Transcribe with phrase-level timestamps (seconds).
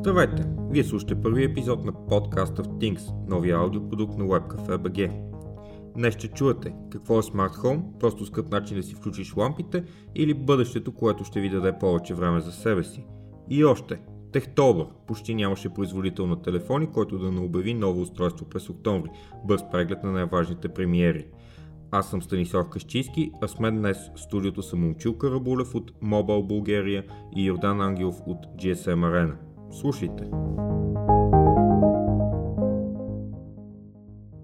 [0.00, 0.44] Здравейте!
[0.70, 5.22] Вие слушате първи епизод на подкаста в Things, новия аудиопродукт на WebCafe BG.
[5.96, 9.84] Днес ще чуете какво е Smart Home, просто скъп начин да си включиш лампите
[10.14, 13.04] или бъдещето, което ще ви даде повече време за себе си.
[13.50, 14.00] И още,
[14.32, 19.10] Техтобър почти нямаше производител на телефони, който да не обяви ново устройство през октомври.
[19.44, 21.26] Бърз преглед на най-важните премиери.
[21.90, 26.46] Аз съм Станислав Кащийски, а с мен днес в студиото са Момчил Карабулев от Mobile
[26.46, 27.04] Bulgaria
[27.36, 29.49] и Йордан Ангелов от GSM Arena.
[29.72, 30.30] Слушайте!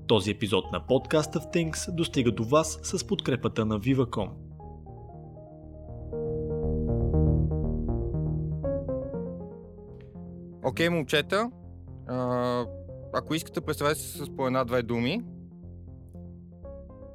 [0.07, 4.30] Този епизод на подкаста в Things достига до вас с подкрепата на Viva.com.
[10.62, 11.51] Окей, okay, момчета,
[12.07, 12.66] а,
[13.13, 15.24] ако искате, представете се с по една-две думи.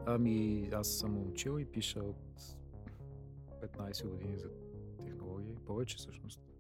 [0.06, 2.42] Ами, аз съм учил и пиша от
[3.62, 4.50] 15 години за
[5.06, 6.51] технологии, повече всъщност.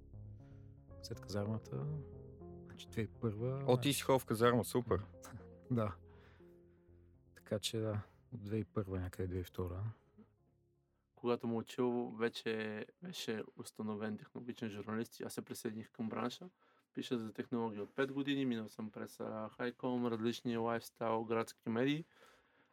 [1.11, 1.85] След казармата,
[2.65, 3.63] значи 2001.
[3.67, 5.01] О, ти си в казарма, супер.
[5.71, 5.95] да.
[7.35, 8.01] Така че да,
[8.33, 9.79] от 2001 някъде 2002.
[11.15, 16.49] Когато му учил, вече беше установен технологичен журналист и аз се присъединих към бранша.
[16.93, 19.19] Пиша за технологии от 5 години, минал съм през
[19.57, 22.05] Хайком, различни лайфстайл, градски медии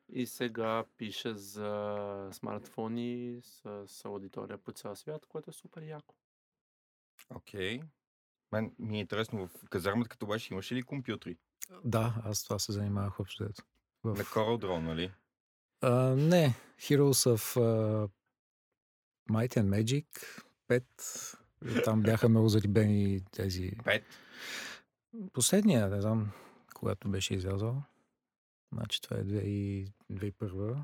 [0.08, 6.14] и сега пиша за смартфони с, с аудитория по цял свят, което е супер яко.
[7.30, 7.80] Окей.
[7.80, 7.84] Okay.
[8.52, 11.36] Мен ми е интересно, в казармата като беше имаше ли компютри?
[11.84, 13.62] Да, аз това се занимавах общо дето.
[14.04, 14.18] В...
[14.18, 15.12] На Coral Draw, нали?
[15.82, 18.10] Uh, не, Heroes of uh,
[19.30, 20.06] Might and Magic
[20.68, 21.84] 5.
[21.84, 23.70] Там бяха много зарибени тези...
[23.70, 24.02] 5?
[25.32, 26.30] Последния, не знам,
[26.74, 27.82] когато беше излязъл.
[28.72, 30.82] Значи това е 2001.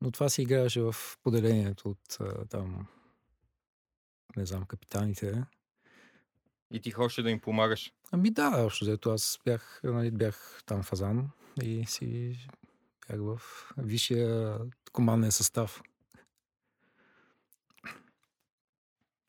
[0.00, 2.86] Но това се играеше в поделението от там,
[4.36, 5.44] не знам, капитаните.
[6.70, 7.92] И ти хочеш да им помагаш?
[8.12, 11.30] Ами да, общо взето аз бях, нали, бях там фазан
[11.62, 12.36] и си
[13.08, 13.40] бях в
[13.76, 14.58] висшия
[14.92, 15.82] команден състав.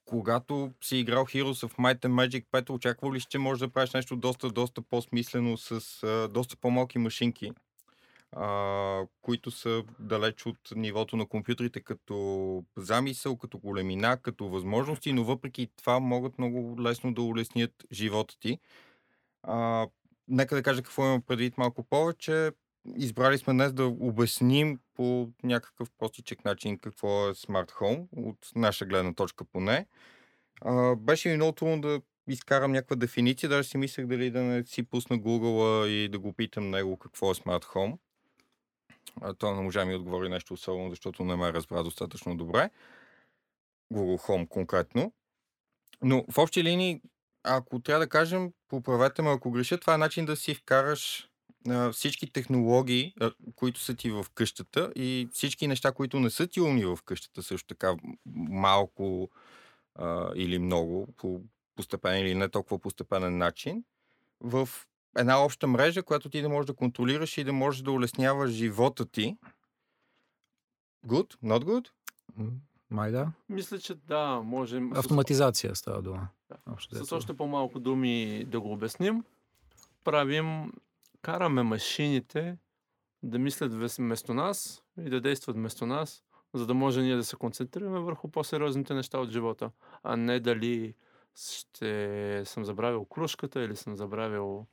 [0.06, 3.94] Когато си играл Heroes of Might and Magic 5, очаквал ли, че можеш да правиш
[3.94, 7.52] нещо доста, доста по-смислено с а, доста по-малки машинки,
[8.32, 15.24] а, които са далеч от нивото на компютрите като замисъл, като големина, като възможности, но
[15.24, 18.60] въпреки това могат много лесно да улеснят живота ти.
[19.44, 19.88] А,
[20.28, 22.52] нека да кажа какво имам предвид малко повече.
[22.96, 28.86] Избрали сме днес да обясним по някакъв простичък начин какво е Smart Home, от наша
[28.86, 29.86] гледна точка поне.
[30.62, 34.64] А, беше ми много трудно да изкарам някаква дефиниция, даже си мислех дали да не
[34.66, 37.98] си пусна Google и да го питам него какво е Smart Home.
[39.22, 42.70] А, той не можа ми отговори нещо особено, защото не ме разбра достатъчно добре.
[43.94, 45.14] Google Home конкретно.
[46.03, 47.02] Но в общи линии,
[47.44, 51.30] ако трябва да кажем, поправете ме ако греша, това е начин да си вкараш
[51.69, 56.48] а, всички технологии, а, които са ти в къщата и всички неща, които не са
[56.48, 57.96] ти умни в къщата, също така
[58.50, 59.30] малко
[59.96, 61.42] а, или много, по
[61.75, 63.84] постепен или не толкова постепенен начин,
[64.42, 64.69] в
[65.18, 69.06] една обща мрежа, която ти да можеш да контролираш и да можеш да улесняваш живота
[69.06, 69.38] ти.
[71.08, 71.36] Good?
[71.44, 71.90] Not good?
[72.90, 73.31] Май да.
[73.50, 74.94] Мисля, че да, можем...
[74.94, 76.28] Автоматизация става дума.
[76.50, 76.58] Да.
[77.06, 79.24] С още по-малко думи да го обясним.
[80.03, 80.74] Правим,
[81.22, 82.58] караме машините
[83.24, 87.36] да мислят вместо нас и да действат вместо нас, за да може ние да се
[87.36, 89.72] концентрираме върху по-сериозните неща от живота,
[90.03, 90.96] а не дали
[91.36, 94.68] ще съм забравил кружката или съм забравил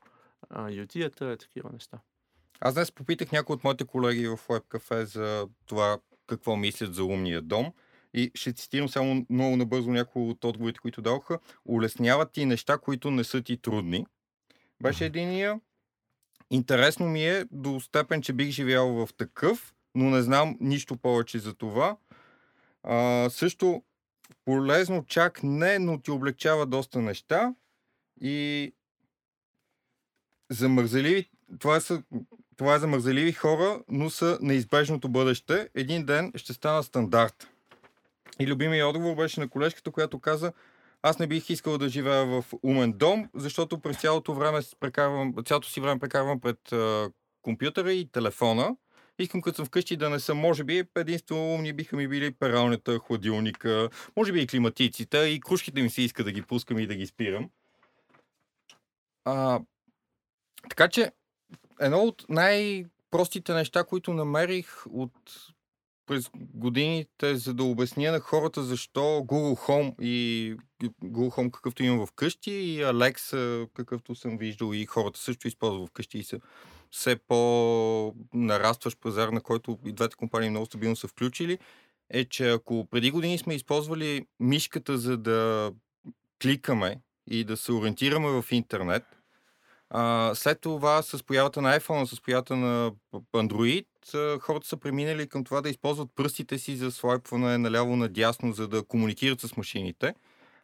[0.50, 1.98] а, ютията, и такива неща.
[2.60, 7.42] Аз днес попитах някои от моите колеги в WebCafe за това какво мислят за умния
[7.42, 7.72] дом.
[8.14, 11.38] И ще цитирам само много набързо някои от отговорите, които дадоха.
[11.64, 14.06] Улесняват ти неща, които не са ти трудни.
[14.82, 15.60] Беше единия.
[16.50, 21.38] Интересно ми е до степен, че бих живял в такъв, но не знам нищо повече
[21.38, 21.96] за това.
[22.82, 23.82] А, също
[24.44, 27.54] полезно чак не, но ти облегчава доста неща.
[28.20, 28.72] И
[30.50, 32.02] замързеливи, това, са,
[32.56, 35.68] това е замързеливи хора, но са неизбежното бъдеще.
[35.74, 37.48] Един ден ще стана стандарт.
[38.40, 40.52] И любимия отговор беше на колежката, която каза,
[41.02, 45.68] аз не бих искал да живея в умен дом, защото през цялото време прекарвам, цялото
[45.68, 47.10] си време прекарвам пред а,
[47.42, 48.76] компютъра и телефона.
[49.18, 52.98] Искам като съм вкъщи да не съм, може би, единствено умни биха ми били пералнята,
[52.98, 56.94] хладилника, може би и климатиците, и кружките ми се иска да ги пускам и да
[56.94, 57.50] ги спирам.
[59.24, 59.60] А,
[60.68, 61.12] така че,
[61.80, 65.12] едно от най-простите неща, които намерих от
[66.06, 72.06] през годините, за да обясня на хората защо Google Home и Google Home какъвто имам
[72.06, 76.40] вкъщи и Alexa какъвто съм виждал и хората също използват вкъщи и са
[76.90, 81.58] все по-нарастващ пазар, на който и двете компании много стабилно са включили,
[82.10, 85.72] е, че ако преди години сме използвали мишката за да
[86.42, 89.04] кликаме и да се ориентираме в интернет,
[89.90, 92.92] а, след това с появата на iPhone, с появата на
[93.34, 93.86] Android,
[94.38, 99.40] хората са преминали към това да използват пръстите си за слайпване наляво-надясно, за да комуникират
[99.40, 100.14] с машините.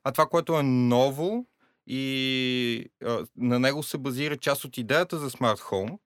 [0.04, 1.46] А това, което е ново
[1.86, 5.98] и а, на него се базира част от идеята за Smart Home,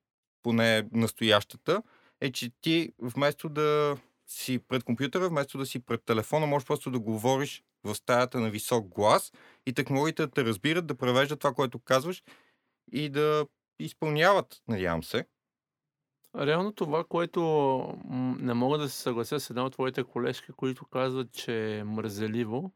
[0.43, 1.83] поне настоящата,
[2.21, 3.97] е, че ти вместо да
[4.27, 8.51] си пред компютъра, вместо да си пред телефона, можеш просто да говориш в стаята на
[8.51, 9.33] висок глас
[9.67, 12.23] и технологиите да те разбират, да превеждат това, което казваш
[12.93, 13.47] и да
[13.79, 15.27] изпълняват, надявам се.
[16.37, 17.41] Реално това, което
[18.41, 22.73] не мога да се съглася с една от твоите колежки, които казват, че е мързеливо,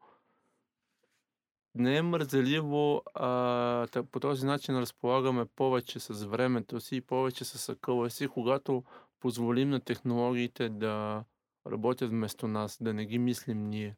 [1.75, 7.69] не е мързеливо, а по този начин разполагаме повече с времето си и повече с
[7.69, 8.85] акъла си, когато
[9.21, 11.25] позволим на технологиите да
[11.67, 13.97] работят вместо нас, да не ги мислим ние.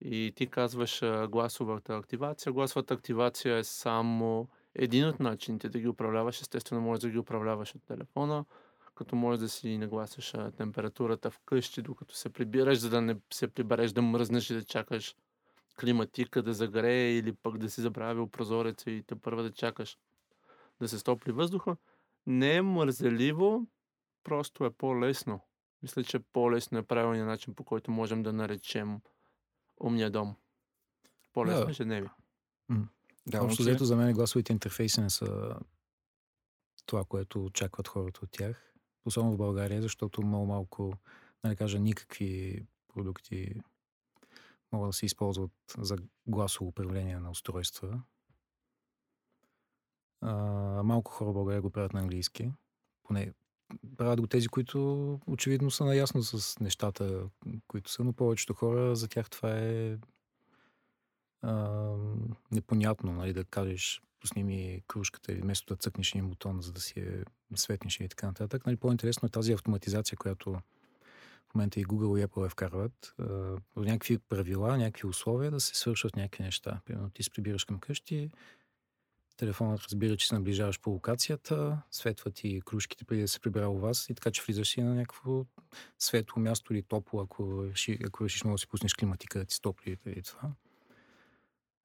[0.00, 2.52] И ти казваш гласовата активация.
[2.52, 6.40] Гласовата активация е само един от начините да ги управляваш.
[6.40, 8.44] Естествено, можеш да ги управляваш от телефона,
[8.94, 13.92] като можеш да си нагласиш температурата вкъщи, докато се прибираш, за да не се прибереш
[13.92, 15.16] да мръзнеш и да чакаш
[15.80, 19.98] климатика да загрее или пък да си забравил прозореца и те първа да чакаш
[20.80, 21.76] да се стопли въздуха.
[22.26, 23.66] Не е мързеливо,
[24.24, 25.40] просто е по-лесно.
[25.82, 29.00] Мисля, че по-лесно е правилният начин, по който можем да наречем
[29.80, 30.36] умния дом.
[31.32, 31.70] По-лесно Да.
[31.70, 32.10] ежедневие.
[33.26, 35.56] Да, Общо взето за мен гласовите интерфейси не са
[36.86, 38.74] това, което очакват хората от тях.
[39.04, 40.92] Особено в България, защото много малко,
[41.44, 42.62] не кажа никакви
[42.94, 43.54] продукти
[44.72, 45.96] могат да се използват за
[46.26, 48.02] гласово управление на устройства.
[50.20, 50.32] А,
[50.82, 52.52] малко хора в България го правят на английски.
[53.02, 53.32] Поне
[53.96, 57.28] правят го тези, които очевидно са наясно с нещата,
[57.66, 59.98] които са, но повечето хора за тях това е
[61.42, 61.90] а,
[62.52, 66.80] непонятно, нали, да кажеш пусни ми кружката или вместо да цъкнеш един бутон, за да
[66.80, 67.24] си я
[67.54, 68.66] светнеш и така нататък.
[68.66, 70.52] Нали, по-интересно е тази автоматизация, която
[71.50, 73.14] в момента и Google и Apple я вкарват.
[73.18, 76.80] А, някакви правила, някакви условия да се свършат някакви неща.
[76.84, 78.30] Примерно ти се прибираш към къщи,
[79.36, 83.78] телефонът разбира, че се наближаваш по локацията, светва ти кружките преди да се прибира у
[83.78, 85.44] вас и така, че влизаш си на някакво
[85.98, 89.54] светло място или топло, ако, реши, ако решиш много да си пуснеш климатика да ти
[89.54, 90.52] стопли преди това.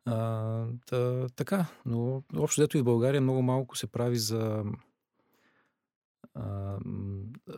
[0.05, 4.63] А, та, така, но общо дето и в България много малко се прави за
[6.33, 6.77] а,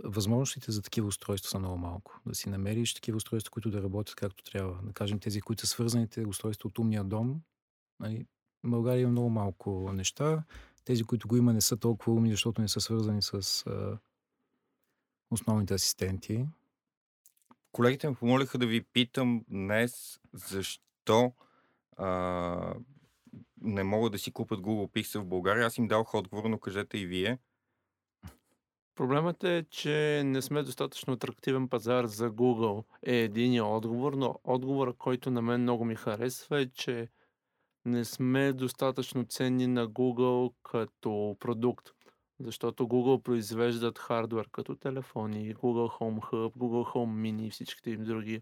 [0.03, 2.21] възможностите за такива устройства са много малко.
[2.25, 4.79] Да си намериш такива устройства, които да работят както трябва.
[4.83, 7.41] Да кажем тези, които са свързаните устройства от умния дом.
[7.99, 8.25] Нали,
[8.63, 10.43] в България има много малко неща.
[10.85, 13.97] Тези, които го има, не са толкова умни, защото не са свързани с а,
[15.31, 16.45] основните асистенти.
[17.71, 21.33] Колегите ме помолиха да ви питам днес защо
[21.97, 22.75] а,
[23.61, 25.65] не могат да си купят Google Pixel в България.
[25.65, 27.37] Аз им дадох отговор, но кажете и вие.
[28.95, 32.83] Проблемът е, че не сме достатъчно атрактивен пазар за Google.
[33.03, 37.09] Е единия отговор, но отговора, който на мен много ми харесва е, че
[37.85, 41.89] не сме достатъчно ценни на Google като продукт.
[42.39, 48.03] Защото Google произвеждат хардвер като телефони, Google Home Hub, Google Home Mini и всичките им
[48.03, 48.41] други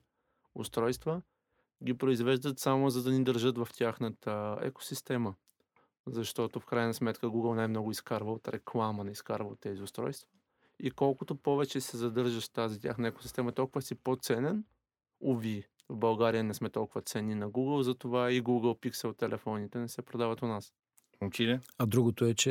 [0.56, 1.22] устройства.
[1.84, 5.36] Ги произвеждат само за да ни държат в тяхната екосистема.
[6.08, 10.28] Защото в крайна сметка Google най-много изкарва от реклама, не изкарва от тези устройства.
[10.80, 14.64] И колкото повече се задържаш в тази тяхна екосистема, толкова си по-ценен.
[15.20, 19.88] Уви, в България не сме толкова ценни на Google, затова и Google Pixel телефоните не
[19.88, 20.74] се продават у нас.
[21.22, 21.60] Момчиле?
[21.78, 22.50] А другото е, че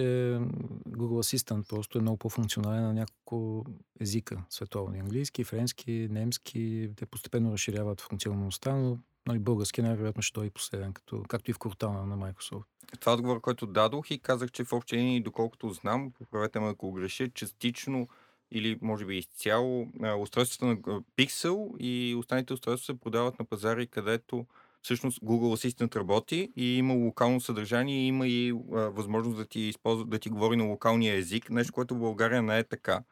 [0.89, 3.65] Google Assistant просто е много по-функционален на няколко
[4.01, 4.99] езика световни.
[4.99, 6.91] Английски, френски, немски.
[6.97, 11.59] Те постепенно разширяват функционалността, но нали, български най-вероятно ще дойде последен, като, както и в
[11.59, 12.65] Cortana на Microsoft.
[13.01, 16.69] Това е отговор, който дадох и казах, че в общи линии, доколкото знам, поправете ме
[16.69, 18.09] ако греша, частично
[18.51, 20.77] или може би изцяло устройствата на
[21.17, 24.47] Pixel и останалите устройства се продават на пазари, където
[24.83, 29.61] всъщност Google Assistant работи и има локално съдържание и има и а, възможност да ти,
[29.61, 33.03] използва, да ти говори на локалния език, нещо, което в България не е така.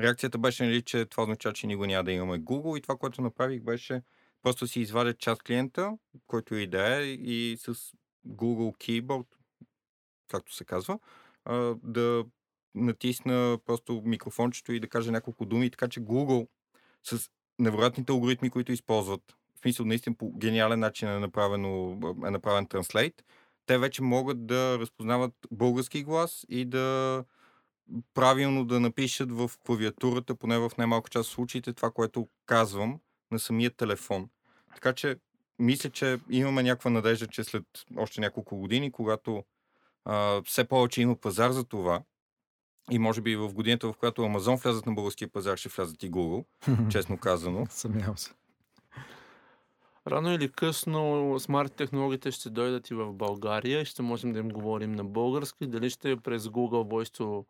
[0.00, 3.22] Реакцията беше, нали, че това означава, че никога няма да имаме Google и това, което
[3.22, 4.02] направих беше
[4.46, 7.74] просто си извадя чат клиента, който и да е и с
[8.28, 9.26] Google Keyboard,
[10.28, 10.98] както се казва,
[11.82, 12.24] да
[12.74, 16.48] натисна просто микрофончето и да кажа няколко думи, така че Google
[17.02, 22.66] с невероятните алгоритми, които използват, в смисъл наистина по гениален начин е, направено, е направен
[22.66, 23.24] транслейт,
[23.66, 27.24] те вече могат да разпознават български глас и да
[28.14, 33.00] правилно да напишат в клавиатурата, поне в най-малка част от случаите, това, което казвам
[33.30, 34.28] на самия телефон.
[34.76, 35.16] Така че,
[35.58, 37.64] мисля, че имаме някаква надежда, че след
[37.96, 39.44] още няколко години, когато
[40.04, 42.02] а, все повече има пазар за това,
[42.90, 46.10] и може би в годината, в която Амазон влязат на българския пазар, ще влязат и
[46.10, 46.44] Google,
[46.90, 47.66] честно казано.
[47.70, 48.30] Съмнявам се.
[50.06, 54.48] Рано или късно смарт технологиите ще дойдат и в България и ще можем да им
[54.48, 55.66] говорим на български.
[55.66, 57.44] Дали ще е през Google Voice to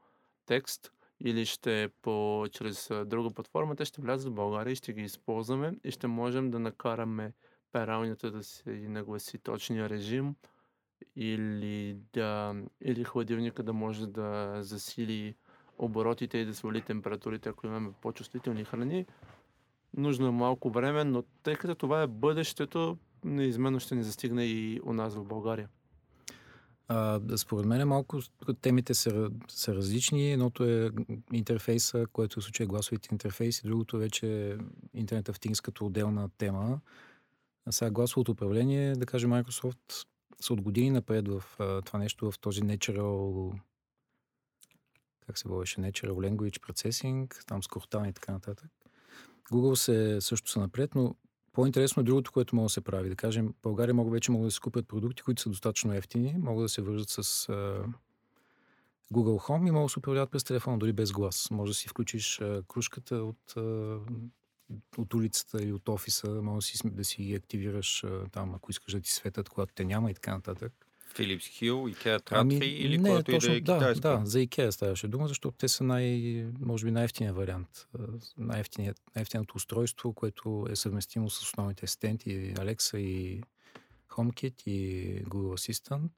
[0.49, 5.03] Text или ще по, чрез друга платформа, те ще влязат в България и ще ги
[5.03, 7.33] използваме и ще можем да накараме
[7.73, 10.35] пералнята да се нагласи точния режим
[11.17, 15.35] или, да, или хладилника да може да засили
[15.79, 19.07] оборотите и да свали температурите, ако имаме по-чувствителни храни.
[19.97, 24.81] Нужно е малко време, но тъй като това е бъдещето, неизменно ще ни застигне и
[24.85, 25.69] у нас в България.
[26.89, 28.21] А, според мен малко
[28.61, 30.33] темите са, са различни.
[30.33, 30.91] Едното е
[31.33, 34.57] интерфейса, което в случая е гласовите интерфейси, другото вече е
[35.03, 36.81] Internet of Things като отделна тема.
[37.67, 40.07] А сега гласовото управление, да кажем, Microsoft
[40.41, 43.53] са от години напред в а, това нещо, в този natural
[45.27, 48.71] как се водеше, Natural Language Processing, там с Cortana и така нататък.
[49.53, 51.15] Google се, също са напред, но
[51.57, 53.09] по-интересно е другото, което може да се прави.
[53.09, 56.35] Да кажем, в България могат вече могат да се купят продукти, които са достатъчно ефтини,
[56.39, 57.85] могат да се вържат с uh,
[59.13, 61.51] Google Home и могат да се управляват през телефона, дори без глас.
[61.51, 64.01] Може да си включиш uh, кружката от, uh,
[64.99, 68.93] от улицата или от офиса, може да си, да си активираш uh, там, ако искаш
[68.93, 70.86] да ти светят, когато те няма и така нататък.
[71.17, 74.01] Филипс Хил, Ikea Tradfi ами, или не, което точно, и да е китайско?
[74.01, 77.89] Да, за Ikea ставаше дума, защото те са най, може би най-ефтиният вариант.
[78.39, 83.43] Най-ефтиният, най-ефтиното устройство, което е съвместимо с основните асистенти Alexa и
[84.11, 86.11] HomeKit и Google Assistant.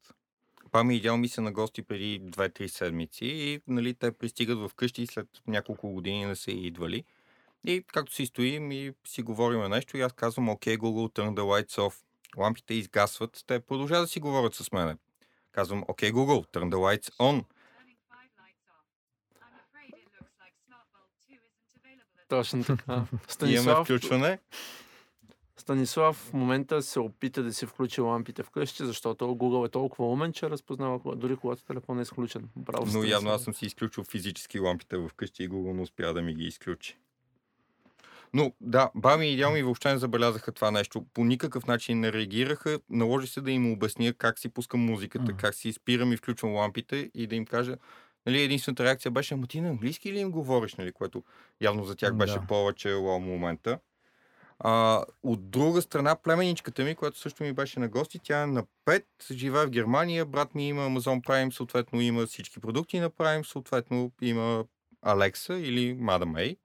[0.70, 5.06] Пами идеал ми се на гости преди 2-3 седмици и нали, те пристигат в къщи
[5.06, 7.04] след няколко години не са идвали.
[7.64, 11.40] И както си стоим и си говорим нещо и аз казвам, окей, Google, turn the
[11.40, 11.94] lights off
[12.36, 14.96] лампите изгасват, те продължават да си говорят с мене.
[15.52, 17.44] Казвам, окей, okay, Google, turn the lights on.
[22.28, 23.04] Точно така.
[23.28, 24.38] Станислав, Имаме включване.
[25.56, 30.32] Станислав в момента се опита да си включи лампите вкъщи, защото Google е толкова умен,
[30.32, 32.48] че разпознава дори когато телефонът е изключен.
[32.56, 36.22] Браво, Но явно аз съм си изключил физически лампите вкъщи и Google не успя да
[36.22, 36.98] ми ги изключи.
[38.34, 41.06] Но да, баби и идеал ми въобще не забелязаха това нещо.
[41.14, 42.80] По никакъв начин не реагираха.
[42.90, 47.10] Наложи се да им обясня как си пускам музиката, как си спирам и включвам лампите
[47.14, 47.76] и да им кажа,
[48.26, 51.22] нали, единствената реакция беше, ама ти на английски ли им говориш, нали, което
[51.60, 52.46] явно за тях беше да.
[52.46, 53.78] повече лоу момента.
[54.58, 58.64] А, от друга страна, племеничката ми, която също ми беше на гости, тя е на
[58.86, 63.42] 5, живее в Германия, брат ми има Amazon Prime, съответно има всички продукти на Prime,
[63.42, 64.64] съответно има
[65.06, 66.56] Alexa или Madam May.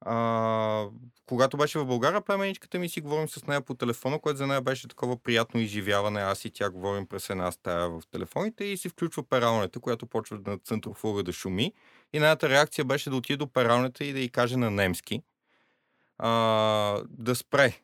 [0.00, 0.86] А,
[1.26, 4.62] когато беше в България, племеничката ми си говорим с нея по телефона, което за нея
[4.62, 6.20] беше такова приятно изживяване.
[6.20, 10.38] Аз и тя говорим през една стая в телефоните и си включва пералнята, която почва
[10.46, 11.72] на центрофуга да шуми.
[12.12, 15.22] И нейната реакция беше да отиде до пералнята и да й каже на немски
[16.18, 17.80] а, да спре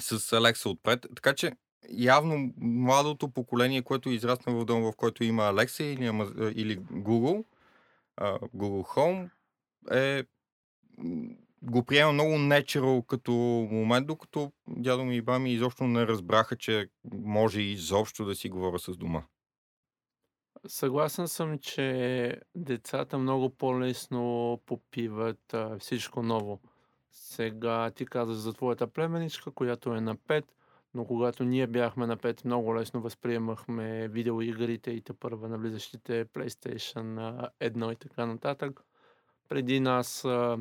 [0.00, 1.06] с Алекса отпред.
[1.16, 1.52] Така че
[1.90, 6.04] явно младото поколение, което израсна в дома, в който има Алекса или,
[6.54, 7.44] или Google,
[8.56, 9.30] Google Home,
[9.90, 10.24] е
[11.62, 13.32] го приема много natural като
[13.70, 18.78] момент, докато дядо ми и баби изобщо не разбраха, че може изобщо да си говоря
[18.78, 19.22] с дома.
[20.66, 26.60] Съгласен съм, че децата много по-лесно попиват а, всичко ново.
[27.12, 30.44] Сега ти казаш за твоята племеничка, която е на 5,
[30.94, 37.48] но когато ние бяхме на 5, много лесно възприемахме видеоигрите и те първа навлизащите PlayStation
[37.60, 38.80] 1 и така нататък.
[39.48, 40.58] Преди нас а,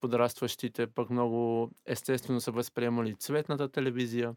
[0.00, 4.34] подрастващите пък много естествено са възприемали цветната телевизия.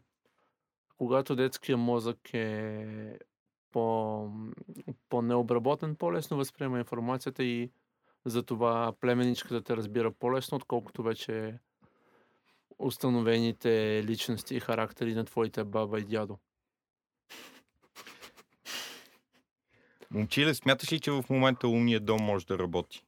[0.98, 3.18] Когато детския мозък е
[3.72, 4.30] по,
[5.08, 7.70] по-необработен, по-лесно възприема информацията и
[8.24, 11.58] затова племеничката те разбира по-лесно, отколкото вече
[12.78, 16.38] установените личности и характери на твоите баба и дядо.
[20.10, 23.04] Момчиле, смяташ ли, че в момента умният дом може да работи?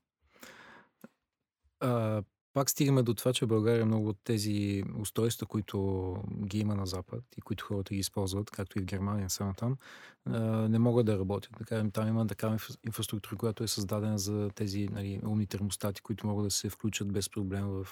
[1.80, 2.22] А,
[2.56, 6.14] пак стигаме до това, че България много от тези устройства, които
[6.46, 9.76] ги има на Запад и които хората ги използват, както и в Германия, само там,
[10.68, 11.52] не могат да работят.
[11.92, 16.46] Там има такава инфра- инфраструктура, която е създадена за тези нали, умни термостати, които могат
[16.46, 17.86] да се включат без проблем в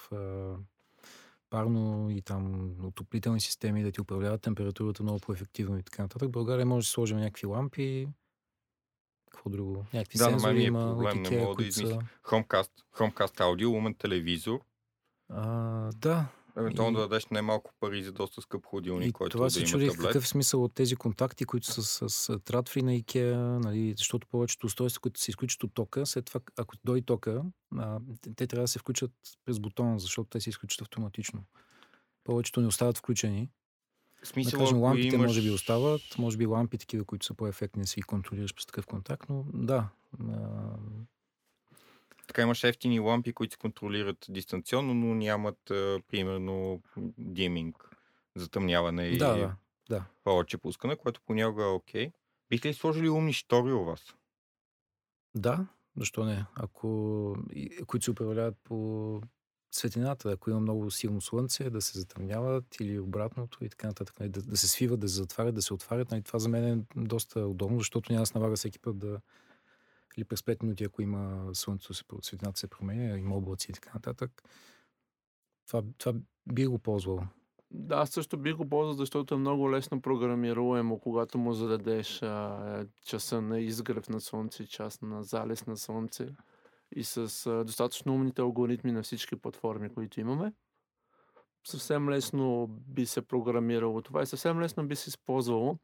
[1.50, 6.30] парно и там отоплителни системи, да ти управляват температурата много по-ефективно и така нататък.
[6.30, 8.08] България може да сложим някакви лампи,
[9.34, 9.84] какво друго?
[9.94, 11.82] Някакви Да, сензори ми е има проблем, от не мога да които са...
[11.82, 12.02] измисля.
[12.22, 14.60] Chromecast, Chromecast аудио, умен телевизор.
[15.28, 15.46] А,
[15.92, 16.26] да,
[16.56, 19.60] Евентуално И- да дадеш най-малко пари за доста скъп хладилник, И който това да се
[19.60, 20.06] има чуди в таблет.
[20.06, 24.66] какъв смисъл от тези контакти, които са с, с тратфри на IKEA, нали, защото повечето
[24.66, 27.42] устройства, които се изключат от тока, след това, ако дойде тока,
[27.76, 28.00] а,
[28.36, 29.12] те трябва да се включат
[29.44, 31.44] през бутона, защото те се изключат автоматично.
[32.24, 33.50] Повечето не остават включени.
[34.24, 35.26] В Да смисъл, кажем, лампите имаш...
[35.28, 38.86] може би остават, може би лампи такива, които са по-ефектни да си контролираш през такъв
[38.86, 39.88] контакт, но да.
[40.20, 40.36] А,
[42.26, 46.82] Така имаш ефтини лампи, които се контролират дистанционно, но нямат, а, примерно,
[47.18, 47.96] диминг,
[48.36, 49.54] затъмняване и да, да,
[49.88, 50.04] да.
[50.24, 52.10] повече пускане, което понякога е окей.
[52.50, 54.14] Бихте ли сложили умни штори у вас?
[55.34, 55.66] Да,
[55.96, 56.46] защо не?
[56.54, 57.36] Ако,
[57.86, 59.20] които се управляват по
[59.76, 64.20] светлината, ако има много силно слънце, да се затъмняват или обратното и така нататък.
[64.20, 66.10] нали, Да, да се свиват, да се затварят, да се отварят.
[66.10, 69.20] Нали, това за мен е доста удобно, защото няма се налага всеки път да
[70.16, 74.42] или през 5 минути, ако има слънцето, светлината се променя, има облаци и така нататък.
[75.66, 76.18] Това, това
[76.52, 77.20] би го ползвал.
[77.70, 82.86] Да, аз също бих го ползвал, защото е много лесно програмируемо, когато му зададеш а,
[83.04, 86.28] часа на изгрев на Слънце, час на залез на Слънце
[86.94, 90.52] и с а, достатъчно умните алгоритми на всички платформи, които имаме.
[91.66, 95.78] Съвсем лесно би се програмирало това и съвсем лесно би се използвало.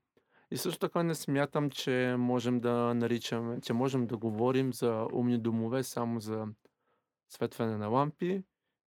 [0.50, 5.38] И също така не смятам, че можем да наричаме, че можем да говорим за умни
[5.38, 6.47] домове само за
[7.29, 8.43] светване на лампи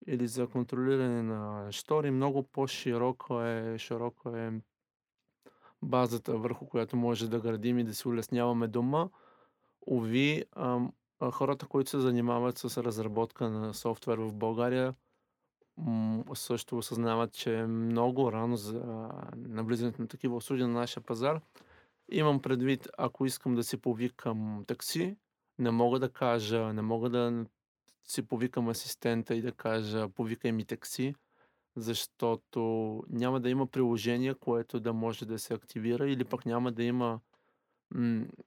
[0.07, 2.11] или за контролиране на штори.
[2.11, 4.61] Много по-широко е, широко е
[5.83, 9.09] базата, върху която може да градим и да си улесняваме дома.
[9.91, 10.45] Ови,
[11.31, 14.95] хората, които се занимават с разработка на софтуер в България,
[16.35, 21.41] също осъзнават, че е много рано за навлизането на такива услуги на нашия пазар.
[22.11, 25.16] Имам предвид, ако искам да си повикам такси,
[25.59, 27.46] не мога да кажа, не мога да
[28.05, 31.14] си повикам асистента и да кажа повикай ми такси,
[31.77, 32.61] защото
[33.09, 37.20] няма да има приложение, което да може да се активира или пък няма да има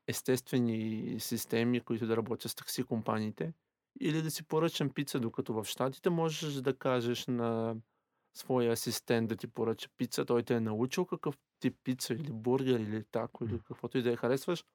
[0.08, 3.54] естествени системи, които да работят с такси компаниите.
[4.00, 7.76] Или да си поръчам пица, докато в Штатите можеш да кажеш на
[8.34, 12.80] своя асистент да ти поръча пица, той те е научил какъв тип пица или бургер
[12.80, 14.66] или тако или каквото и да я харесваш,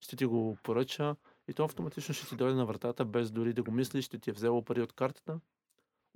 [0.00, 1.16] ще ти го поръча
[1.48, 4.30] и то автоматично ще ти дойде на вратата, без дори да го мислиш, ще ти
[4.30, 5.40] е взело пари от картата.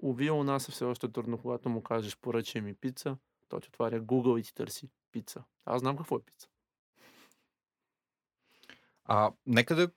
[0.03, 3.17] Уви, у нас е все още трудно, когато му кажеш поръчай ми пица,
[3.49, 5.45] той ти отваря Google и ти търси пица.
[5.65, 6.49] Аз знам какво е пица.
[9.09, 9.91] А, нека да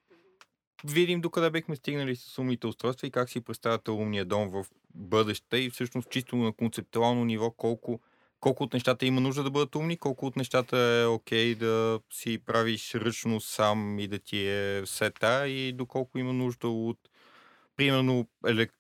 [0.83, 5.57] видим докъде бихме стигнали с умните устройства и как си представяте умния дом в бъдеще
[5.57, 8.01] и всъщност чисто на концептуално ниво колко,
[8.39, 12.39] колко от нещата има нужда да бъдат умни, колко от нещата е окей да си
[12.45, 16.99] правиш ръчно сам и да ти е сета и доколко има нужда от
[17.75, 18.73] примерно елек...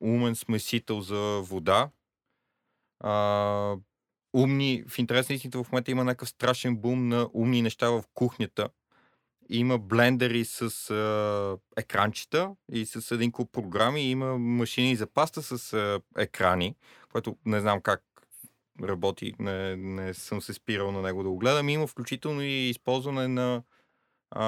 [0.00, 1.90] умен смесител за вода.
[3.00, 3.76] А,
[4.32, 8.68] умни, в интерес на в момента има някакъв страшен бум на умни неща в кухнята.
[9.48, 14.10] Има блендери с а, екранчета и с един куп програми.
[14.10, 16.76] Има машини за паста с а, екрани,
[17.12, 18.02] което не знам как
[18.82, 21.68] работи, не, не съм се спирал на него да го гледам.
[21.68, 23.62] Има включително и използване на
[24.30, 24.44] а,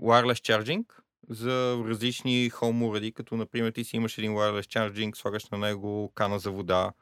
[0.00, 0.84] wireless charging
[1.28, 6.12] за различни home уреди, като например ти си имаш един wireless charging, слагаш на него
[6.14, 6.92] кана за вода,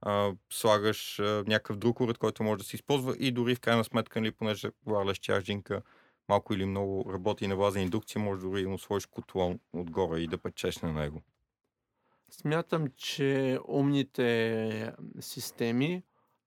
[0.00, 3.84] а, слагаш а, някакъв друг уред, който може да се използва и дори в крайна
[3.84, 5.82] сметка, нали, понеже wireless charging
[6.28, 10.26] малко или много работи на база индукция, може дори да му сложиш котлон отгоре и
[10.26, 11.22] да печеш на него.
[12.30, 16.02] Смятам, че умните системи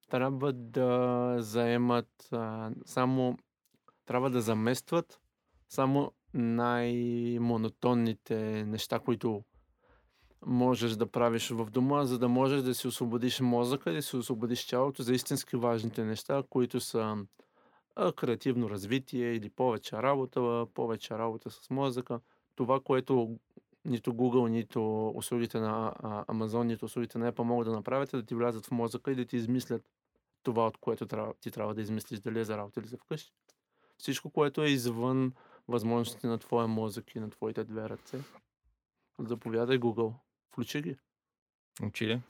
[0.10, 3.38] трябва да заемат а, само,
[4.06, 5.20] трябва да заместват
[5.70, 9.44] само най-монотонните неща, които
[10.46, 14.68] можеш да правиш в дома, за да можеш да си освободиш мозъка да си освободиш
[14.68, 17.18] тялото за истински важните неща, които са
[18.16, 22.20] креативно развитие или повече работа, повече работа с мозъка.
[22.56, 23.38] Това, което
[23.86, 25.94] нито Google, нито услугите на
[26.28, 29.16] Amazon, нито услугите на Apple могат да направят, е да ти влязат в мозъка и
[29.16, 29.90] да ти измислят
[30.44, 33.34] това, от което ти трябва да измислиш, дали е за работа или за вкъщи.
[33.98, 35.34] Всичко, което е извън
[35.68, 38.20] възможностите на твоя мозък и на твоите две ръце.
[39.20, 40.14] Заповядай Google.
[40.52, 40.98] Включи ги.
[41.84, 42.12] Учили?
[42.12, 42.22] Ами,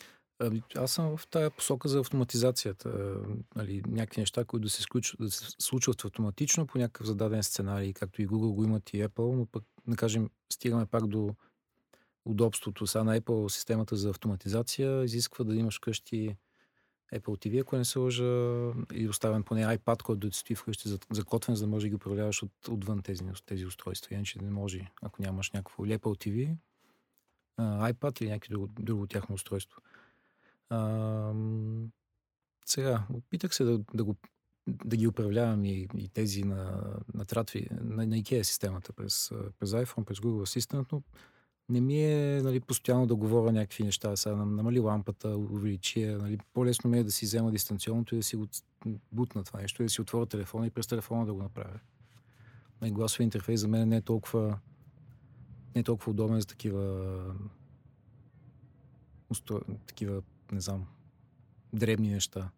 [0.76, 3.16] аз съм в тая посока за автоматизацията.
[3.56, 7.94] Нали, някакви неща, които да се, случват, да се случват автоматично по някакъв зададен сценарий,
[7.94, 11.36] както и Google го имат и Apple, но пък, да кажем, стигаме пак до
[12.26, 12.88] удобството.
[12.88, 16.38] Сега на Apple системата за автоматизация изисква да имаш къщи
[17.14, 18.24] Apple TV, ако не се лъжа,
[18.94, 22.44] и оставен поне iPad, който да стои вкъщи закотвен, за да може да ги управляваш
[22.44, 24.16] от, отвън тези, тези устройства.
[24.16, 26.56] Иначе не може, ако нямаш някакво Apple TV,
[27.60, 29.82] iPad или някакво друго, друго тяхно устройство.
[30.70, 31.34] А,
[32.66, 34.16] сега, опитах се да, да, го,
[34.68, 36.82] да ги управлявам и, и тези на,
[37.14, 41.02] на Тратви, на, на IKEA системата през, през iPhone, през Google Assistant, но
[41.70, 44.16] не ми е нали, постоянно да говоря някакви неща.
[44.16, 48.36] Сега намали лампата, увеличи нали, по-лесно ми е да си взема дистанционното и да си
[48.36, 48.48] го
[49.12, 51.80] бутна това нещо, да си отворя телефона и през телефона да го направя.
[52.82, 54.60] Нали, гласови интерфейс за мен не е толкова
[55.76, 56.92] не е толкова удобен за такива
[59.88, 60.22] такива
[60.52, 60.88] не знам,
[61.74, 62.50] дребни неща.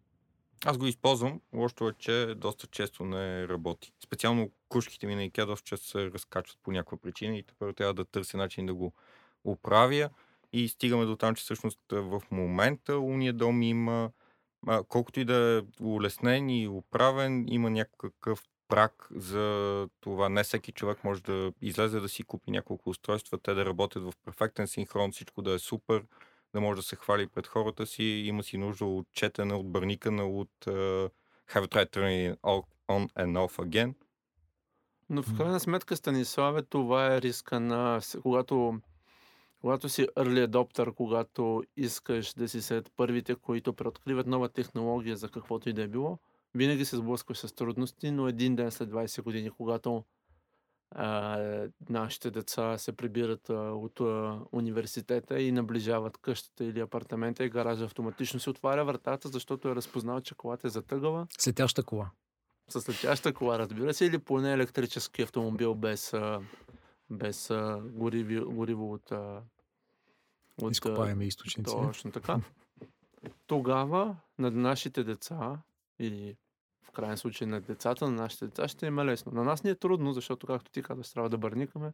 [0.64, 3.92] Аз го използвам, лошото е, че доста често не работи.
[4.04, 7.94] Специално кружките ми на IKEA доста често се разкачват по някаква причина и първо трябва
[7.94, 8.92] да търся начин да го
[9.44, 10.10] оправя.
[10.52, 14.10] И стигаме до там, че всъщност в момента уния дом има,
[14.88, 20.28] колкото и да е улеснен и оправен, има някакъв прак за това.
[20.28, 24.12] Не всеки човек може да излезе да си купи няколко устройства, те да работят в
[24.24, 26.04] перфектен синхрон, всичко да е супер
[26.54, 28.02] да може да се хвали пред хората си.
[28.02, 31.10] Има си нужда от четене, от бърникане, от uh,
[31.52, 32.36] have tried turning
[32.88, 33.94] on and off again.
[35.10, 38.00] Но в крайна сметка, Станиславе, това е риска на...
[38.22, 38.80] Когато,
[39.60, 45.28] когато си early adopter, когато искаш да си сред първите, които преоткриват нова технология за
[45.28, 46.18] каквото и да е било,
[46.54, 50.04] винаги се сблъскваш с трудности, но един ден след 20 години, когато
[50.90, 57.50] а, нашите деца се прибират а, от а, университета и наближават къщата или апартамента и
[57.50, 61.26] гаража автоматично се отваря вратата, защото е разпознал, че колата е затъгала.
[61.38, 62.10] Сетяща кола.
[62.68, 66.40] С летяща кола, разбира се, или поне електрически автомобил без, а,
[67.10, 69.42] без а, гориви, гориво от, а,
[70.62, 71.72] от изкопаеми източници.
[71.72, 72.40] Точно така.
[73.46, 75.58] Тогава на нашите деца
[75.98, 76.36] или
[76.82, 79.32] в крайен случай на децата, на нашите деца, ще им е лесно.
[79.32, 81.92] На нас ни е трудно, защото, както ти казваш, трябва да бърникаме,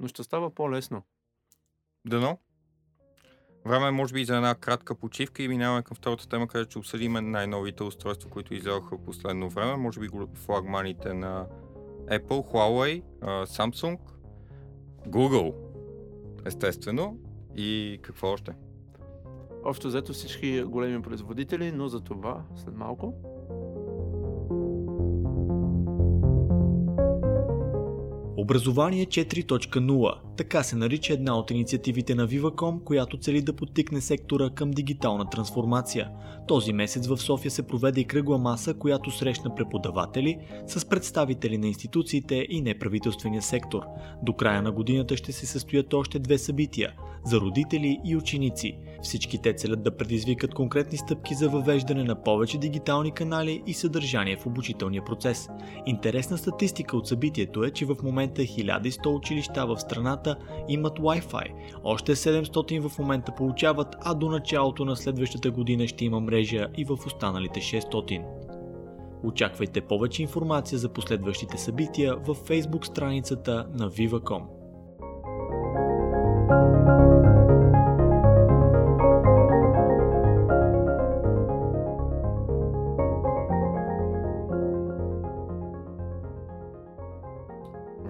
[0.00, 1.02] но ще става по-лесно.
[2.06, 2.38] Дано.
[3.66, 6.78] Време е, може би, за една кратка почивка и минаваме към втората тема, където ще
[6.78, 9.76] обсъдим най-новите устройства, които излязоха в последно време.
[9.76, 11.46] Може би флагманите на
[12.06, 13.02] Apple, Huawei,
[13.44, 13.98] Samsung,
[15.08, 15.54] Google,
[16.44, 17.18] естествено,
[17.56, 18.52] и какво още?
[19.64, 23.14] Общо взето всички големи производители, но за това след малко.
[28.46, 34.50] Образование 4.0 така се нарича една от инициативите на Viva.com, която цели да подтикне сектора
[34.50, 36.10] към дигитална трансформация.
[36.48, 41.66] Този месец в София се проведе и кръгла маса, която срещна преподаватели с представители на
[41.66, 43.82] институциите и неправителствения сектор.
[44.22, 48.78] До края на годината ще се състоят още две събития за родители и ученици.
[49.02, 54.36] Всички те целят да предизвикат конкретни стъпки за въвеждане на повече дигитални канали и съдържание
[54.36, 55.48] в обучителния процес.
[55.86, 60.36] Интересна статистика от събитието е, че в момента 1100 училища в страната
[60.68, 61.52] имат Wi-Fi.
[61.84, 66.84] Още 700 в момента получават, а до началото на следващата година ще има мрежа и
[66.84, 68.24] в останалите 600.
[69.24, 74.42] Очаквайте повече информация за последващите събития в Facebook страницата на Viva.com.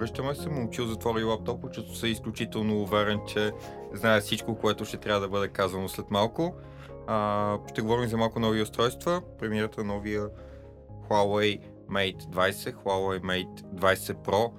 [0.06, 3.52] Връщаме се, момчил затвори лаптопа, чето се изключително уверен, че
[3.92, 6.54] знае всичко, което ще трябва да бъде казано след малко.
[7.06, 9.22] А, ще говорим за малко нови устройства.
[9.38, 10.28] Премиерата на новия
[11.08, 14.50] Huawei Mate 20, Huawei Mate 20 Pro,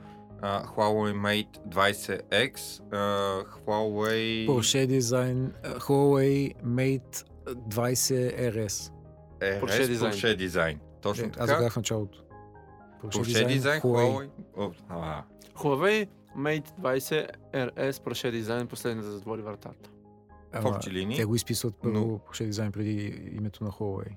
[0.42, 4.48] uh, Huawei Mate 20X, uh, Huawei...
[4.48, 7.24] Porsche Design, uh, Huawei Mate
[7.70, 8.92] 20 RS.
[9.40, 10.12] RS Porsche Design.
[10.12, 10.78] Porsche Design.
[11.02, 11.54] Точно е, така.
[11.54, 12.24] Аз в началото.
[13.04, 14.30] Porsche, Porsche Design, Huawei.
[14.56, 15.37] Huawei.
[15.58, 19.90] Huawei Mate 20 RS Porsche Design последния да затвори вратата.
[20.54, 21.18] в общи линии.
[21.18, 22.06] Те го изписват първо но...
[22.06, 24.16] Porsche Design преди името на Huawei.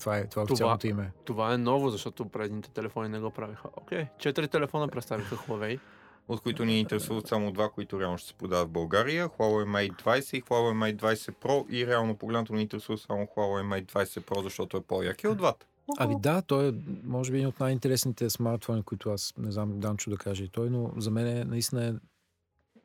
[0.00, 1.12] Това е, това е официалното име.
[1.24, 3.68] Това е ново, защото предните телефони не го правиха.
[3.76, 4.16] Окей, okay.
[4.18, 5.80] четири телефона представиха Huawei.
[6.28, 9.28] От които ни интересуват само два, които реално ще се продават в България.
[9.28, 13.62] Huawei Mate 20 и Huawei Mate 20 Pro и реално погледнато ни интересува само Huawei
[13.62, 15.66] Mate 20 Pro, защото е по-яки от двата.
[15.98, 16.72] Ами да, той е,
[17.04, 20.70] може би, един от най-интересните смартфони, които аз не знам Данчо да каже и той,
[20.70, 21.94] но за мен е, наистина е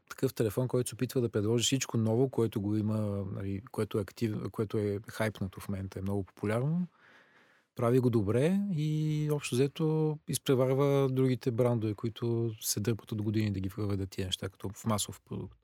[0.10, 4.02] такъв телефон, който се опитва да предложи всичко ново, което го има, нали, което, е
[4.02, 6.88] актив, което е хайпнато в момента, е много популярно.
[7.76, 13.60] Прави го добре и общо взето изпреварва другите брандове, които се дърпат от години да
[13.60, 15.59] ги въведат тия неща, като в масов продукт.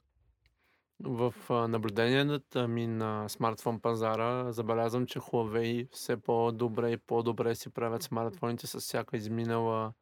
[1.00, 8.04] В наблюденията ми на смартфон пазара забелязвам, че Huawei все по-добре и по-добре си правят
[8.04, 9.94] смартфоните с всяка изминала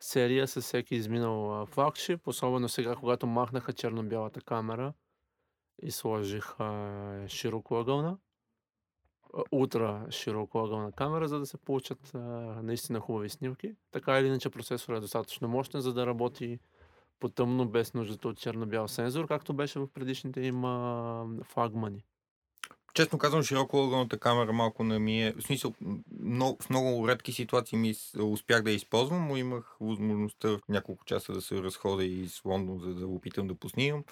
[0.00, 4.92] серия, с всеки изминал флагшип, особено сега, когато махнаха черно-бялата камера
[5.82, 8.18] и сложиха широкоъгълна,
[9.52, 12.10] ултра широкоъгълна камера, за да се получат
[12.62, 13.74] наистина хубави снимки.
[13.90, 16.58] Така или иначе процесорът е достатъчно мощен, за да работи
[17.20, 22.04] по-тъмно, без нуждата от черно-бял сензор, както беше в предишните им а, флагмани.
[22.94, 25.32] Честно казвам, широко ъгълната камера малко не ми е...
[25.32, 25.74] В смисъл,
[26.20, 30.60] много, в много редки ситуации ми с- успях да я използвам, но имах възможността в
[30.68, 34.04] няколко часа да се разходя из Лондон, за да опитам да поснимам.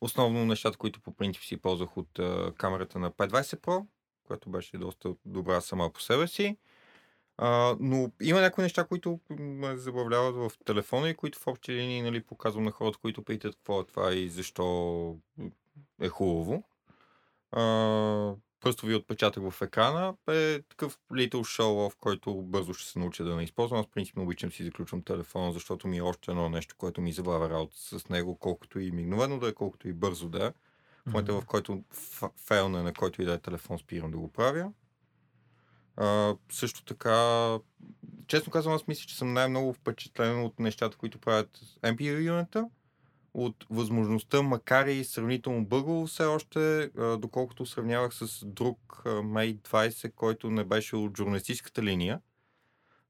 [0.00, 3.86] Основно нещата, които по принцип си ползвах от а, камерата на P20 Pro,
[4.26, 6.56] която беше доста добра сама по себе си.
[7.38, 12.02] А, но има някои неща, които ме забавляват в телефона и които в общи линии
[12.02, 15.16] нали, показвам на хората, които питат какво е това и защо
[16.00, 16.64] е хубаво.
[17.52, 23.24] А, пръстови отпечатък в екрана е такъв little show off, който бързо ще се науча
[23.24, 23.80] да не използвам.
[23.80, 27.50] Аз принципно обичам си заключвам телефона, защото ми е още едно нещо, което ми забавя
[27.50, 30.50] работа с него, колкото и мигновено да е, колкото и бързо да е.
[30.50, 31.84] В момента, в който
[32.36, 34.72] фейлна на който и да е телефон, спирам да го правя.
[35.96, 37.58] А, също така,
[38.26, 42.68] честно казвам, аз мисля, че съм най-много впечатлен от нещата, които правят MPU юнита,
[43.34, 50.14] от възможността, макар и сравнително бърго все още, а, доколкото сравнявах с друг Mate 20,
[50.14, 52.20] който не беше от журналистическата линия,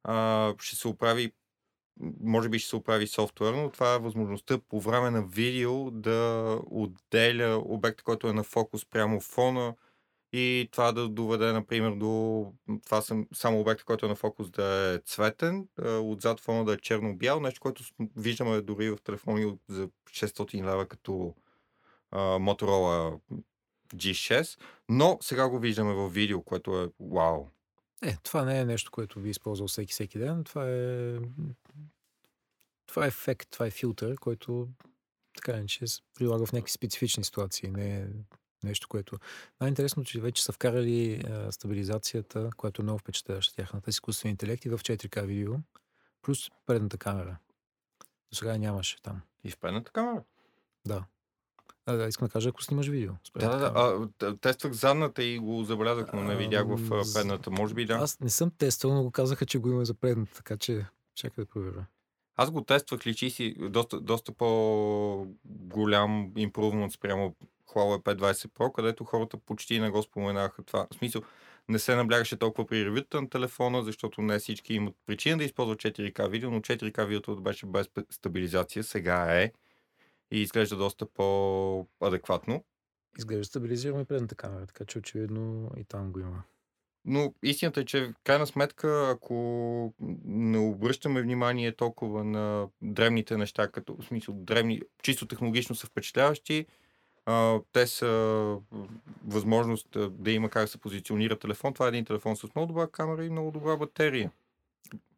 [0.05, 1.33] а, ще се оправи
[2.21, 7.63] може би ще се оправи софтуерно, това е възможността по време на видео да отделя
[7.65, 9.75] обекта, който е на фокус прямо в фона
[10.33, 12.53] и това да доведе, например, до
[12.85, 16.77] това съм, само обекта, който е на фокус да е цветен, отзад фона да е
[16.77, 17.85] черно-бял, нещо, което
[18.17, 21.35] виждаме дори в телефони за 600 лева като
[22.11, 23.21] а, Motorola
[23.95, 27.47] G6, но сега го виждаме в видео, което е вау.
[28.03, 30.45] Е, това не е нещо, което би използвал всеки всеки ден.
[30.45, 31.19] Това е...
[32.87, 34.69] Това е ефект, това е филтър, който
[35.37, 37.71] така иначе се прилага в някакви специфични ситуации.
[37.71, 38.07] Не е
[38.67, 39.17] нещо, което...
[39.61, 44.69] Най-интересно, че вече са вкарали а, стабилизацията, която е много впечатляваща тяхната изкуствен интелект и
[44.69, 45.55] в 4K видео,
[46.23, 47.37] плюс предната камера.
[48.31, 49.21] До сега нямаше там.
[49.45, 50.23] И в предната камера.
[50.87, 51.05] Да.
[51.87, 53.13] А, да, искам да кажа, ако снимаш видео.
[53.39, 54.09] Да, да, да.
[54.23, 57.51] А, тествах задната и го забелязах, но не видях в предната.
[57.51, 57.95] Може би да.
[57.95, 60.87] Аз, Аз не съм тествал, но го казаха, че го има за предната, така че
[61.15, 61.87] чакай да проверя.
[62.37, 67.35] Аз го тествах, личи си доста, доста по-голям импрувмент спрямо
[67.77, 70.87] Huawei P20 Pro, където хората почти не го споменаха това.
[70.91, 71.23] В смисъл,
[71.69, 75.79] не се наблягаше толкова при ревюта на телефона, защото не всички имат причина да използват
[75.79, 79.53] 4K видео, но 4K видеото беше без стабилизация, сега е
[80.31, 82.65] и изглежда доста по-адекватно.
[83.19, 86.43] Изглежда стабилизираме предната камера, така че очевидно и там го има.
[87.05, 93.69] Но истината е, че в крайна сметка, ако не обръщаме внимание толкова на древните неща,
[93.69, 96.67] като в смисъл древни, чисто технологично са впечатляващи,
[97.27, 98.57] а, те са
[99.27, 101.75] възможност да има как да се позиционира телефон.
[101.75, 104.31] Това е един телефон с много добра камера и много добра батерия.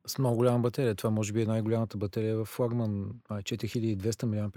[0.06, 0.94] С много голяма батерия.
[0.94, 3.10] Това може би е най-голямата батерия в флагман.
[3.24, 4.52] Това е 4200 мАч.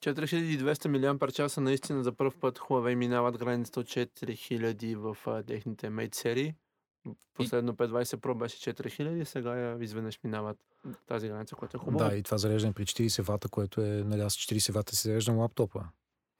[0.00, 6.14] 4200 мАч наистина за първ път Huawei минават границата от 4000 в а, техните Mate
[6.14, 6.54] серии.
[7.34, 10.58] Последно P20 Pro беше 4000, сега я изведнъж минават
[11.06, 12.10] тази граница, което е хубаво.
[12.10, 15.38] Да, и това зареждане при 40 вата, което е, нали, аз 40 вата си зареждам
[15.38, 15.84] лаптопа.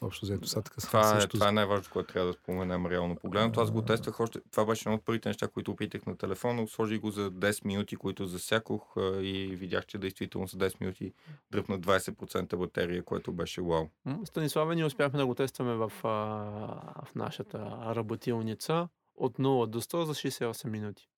[0.00, 1.37] Общо взето сега така Това е, също.
[1.37, 3.61] това е най-важното, което трябва да споменем реално погледнато.
[3.61, 4.40] Аз го тествах още.
[4.50, 6.68] Това беше едно от първите неща, които опитах на телефона.
[6.68, 8.83] Сложих го за 10 минути, които засякох
[9.20, 11.12] и видях, че действително за 10 минути
[11.50, 13.85] дръпна 20% батерия, което беше вау.
[14.04, 17.59] М, Станиславе, ние успяхме да го тестваме в, в нашата
[17.96, 21.09] работилница от 0 до 100 за 68 минути.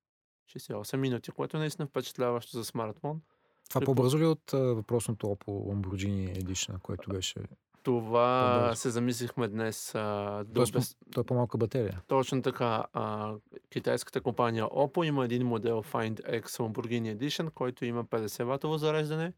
[0.56, 3.20] 68 минути, което е наистина впечатляващо за смартфон.
[3.68, 7.40] Това При- по-бързо ли от а, въпросното Oppo Lamborghini Edition, който беше...
[7.86, 8.80] Това По-бързо.
[8.80, 9.94] се замислихме днес.
[9.94, 10.00] А,
[10.44, 10.96] да Тоест, обяс...
[11.12, 12.02] той е по-малка батерия.
[12.06, 12.84] Точно така.
[12.92, 13.34] А,
[13.70, 19.32] китайската компания Oppo има един модел Find X Lamborghini Edition, който има 50 ватово зареждане.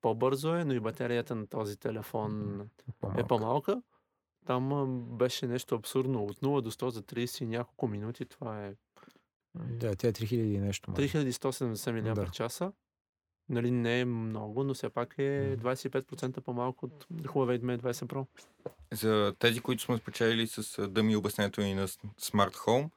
[0.00, 2.60] По-бързо е, но и батерията на този телефон
[3.00, 3.20] По-малка.
[3.20, 3.82] е по-малка.
[4.46, 6.24] Там а, беше нещо абсурдно.
[6.24, 8.24] От 0 до 100 за 30 и няколко минути.
[8.24, 8.74] Това е
[9.54, 10.90] Да, тя е 3000 и нещо.
[10.90, 11.08] може.
[11.08, 12.40] 3170 мАч.
[13.52, 18.26] Нали, не е много, но все пак е 25% по-малко от Huawei Mate 20 Pro.
[18.92, 22.90] За тези, които сме спечелили с дъми обяснението ни на Smart Home,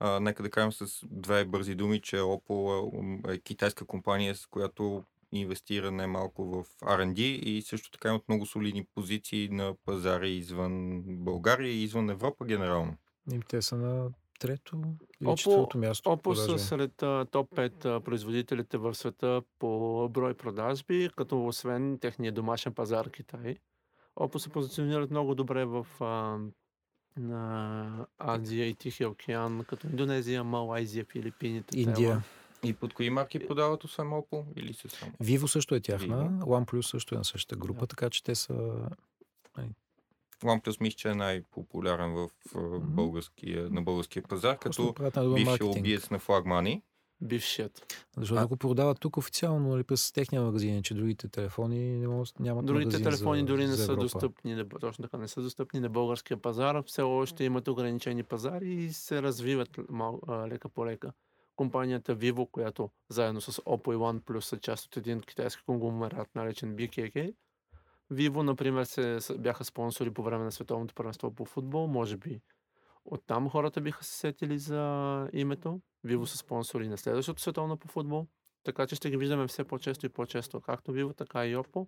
[0.00, 4.46] а, нека да кажем с две бързи думи, че Oppo е, е китайска компания, с
[4.46, 11.02] която инвестира немалко в R&D и също така имат много солидни позиции на пазари извън
[11.06, 12.96] България и извън Европа генерално.
[13.32, 14.82] И те са на трето
[15.20, 16.08] или Oppo- четвърто място.
[16.08, 16.92] Oppo са сред
[17.30, 19.68] топ 5 а, производителите в света по
[20.08, 23.56] брой продажби, като освен техния домашен пазар Китай.
[24.16, 26.38] Oppo се позиционират много добре в а,
[27.16, 32.22] на Азия и Тихия океан, като Индонезия, Малайзия, Филипините, Индия.
[32.64, 35.12] И под кои марки продават освен Oppo или са само?
[35.12, 36.16] Vivo също е тяхна.
[36.16, 36.42] Vivo.
[36.44, 37.86] OnePlus също е на същата група, Да.
[37.86, 38.88] така че те са...
[40.46, 42.28] OnePlus мисля, че е най-популярен в
[42.80, 44.94] българския, на българския пазар, като
[45.34, 46.82] бивши убиец на флагмани.
[47.20, 48.04] Бившият.
[48.16, 52.40] Защото А- ако продават тук официално нали, през техния магазин, че другите телефони не могат,
[52.40, 55.88] нямат Другите телефони за, дори не са достъпни, на- точно така, не са достъпни на
[55.88, 56.82] българския пазар.
[56.86, 61.12] Все още имат ограничени пазари и се развиват мал, а, лека по лека.
[61.56, 66.76] Компанията Vivo, която заедно с Oppo и OnePlus са част от един китайски конгломерат, наречен
[66.76, 67.34] BKK.
[68.12, 71.86] Vivo, например, се, бяха спонсори по време на Световното първенство по футбол.
[71.86, 72.40] Може би
[73.04, 75.80] оттам хората биха се сетили за името.
[76.06, 78.26] Vivo са спонсори на следващото световно по футбол.
[78.64, 81.86] Така че ще ги виждаме все по-често и по-често, както Vivo, така и Oppo.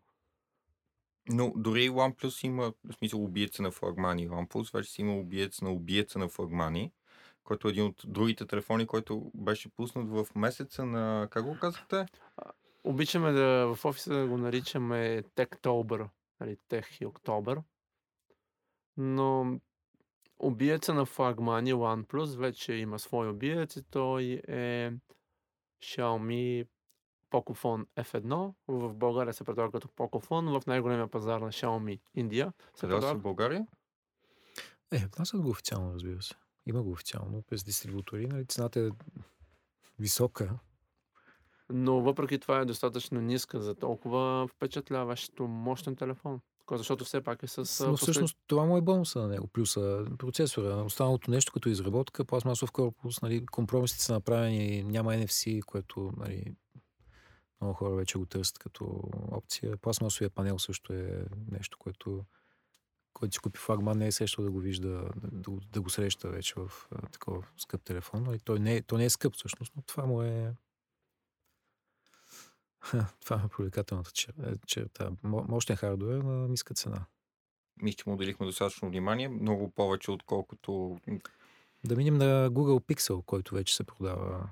[1.29, 4.29] Но дори и OnePlus има, в смисъл, убиеца на флагмани.
[4.29, 6.93] OnePlus вече си има убиец на убиеца на флагмани,
[7.45, 12.07] който е един от другите телефони, който беше пуснат в месеца на, как го казахте?
[12.85, 16.09] Обичаме да в офиса да го наричаме Techtober,
[16.41, 17.63] нали, Tech и Октобър.
[18.97, 19.61] Но
[20.39, 24.93] убиеца на флагмани OnePlus вече има свой убиец и той е
[25.83, 26.67] Xiaomi
[27.31, 28.55] Pocophone F1.
[28.69, 32.53] В България се предлага като Pocophone, в най-големия пазар на Xiaomi Индия.
[32.75, 33.67] Се Къде са в предлага България?
[34.93, 36.35] Е, внасят го официално, разбира се.
[36.67, 38.27] Има го официално през дистрибутори.
[38.27, 38.89] Нали, цената е
[39.99, 40.59] висока.
[41.73, 46.41] Но въпреки това е достатъчно ниска за толкова впечатляващо мощен телефон.
[46.73, 47.87] Защото все пак е с...
[47.87, 49.47] Но всъщност това му е бонуса на него.
[49.47, 50.75] Плюса процесора.
[50.75, 56.55] Останалото нещо като изработка, пластмасов корпус, нали, компромисите са направени, няма NFC, което нали,
[57.61, 59.77] много хора вече го търсят като опция.
[59.77, 62.25] Пластмасовия панел също е нещо, което
[63.13, 65.91] който си купи флагман, не е срещал да го вижда, да, да, го- да го
[65.91, 68.23] среща вече в а, такова скъп телефон.
[68.23, 70.55] Нали, той, не, е- той не е скъп всъщност, но това му е
[72.81, 74.11] Ха, това е привлекателната
[74.43, 75.11] е, черта.
[75.25, 77.05] Мо- Мощен хардуер на ниска цена.
[77.83, 80.99] Мисля, че му отделихме достатъчно внимание, много повече, отколкото
[81.85, 84.49] Да минем на Google Pixel, който вече се продава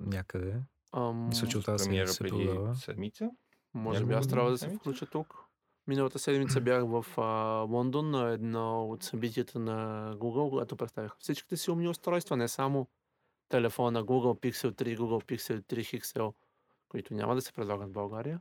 [0.00, 0.56] някъде.
[0.92, 2.74] Ам, Мисля, че от тази седмица се преди продава.
[2.74, 3.30] седмица.
[3.74, 5.34] Може би аз трябва да се включа тук.
[5.86, 7.22] Миналата седмица бях в а,
[7.70, 12.86] Лондон на едно от събитията на Google, когато представях всичките си умни устройства, не само
[13.48, 16.32] телефона Google Pixel 3, Google Pixel 3 XL,
[16.90, 18.40] които няма да се предлагат в България.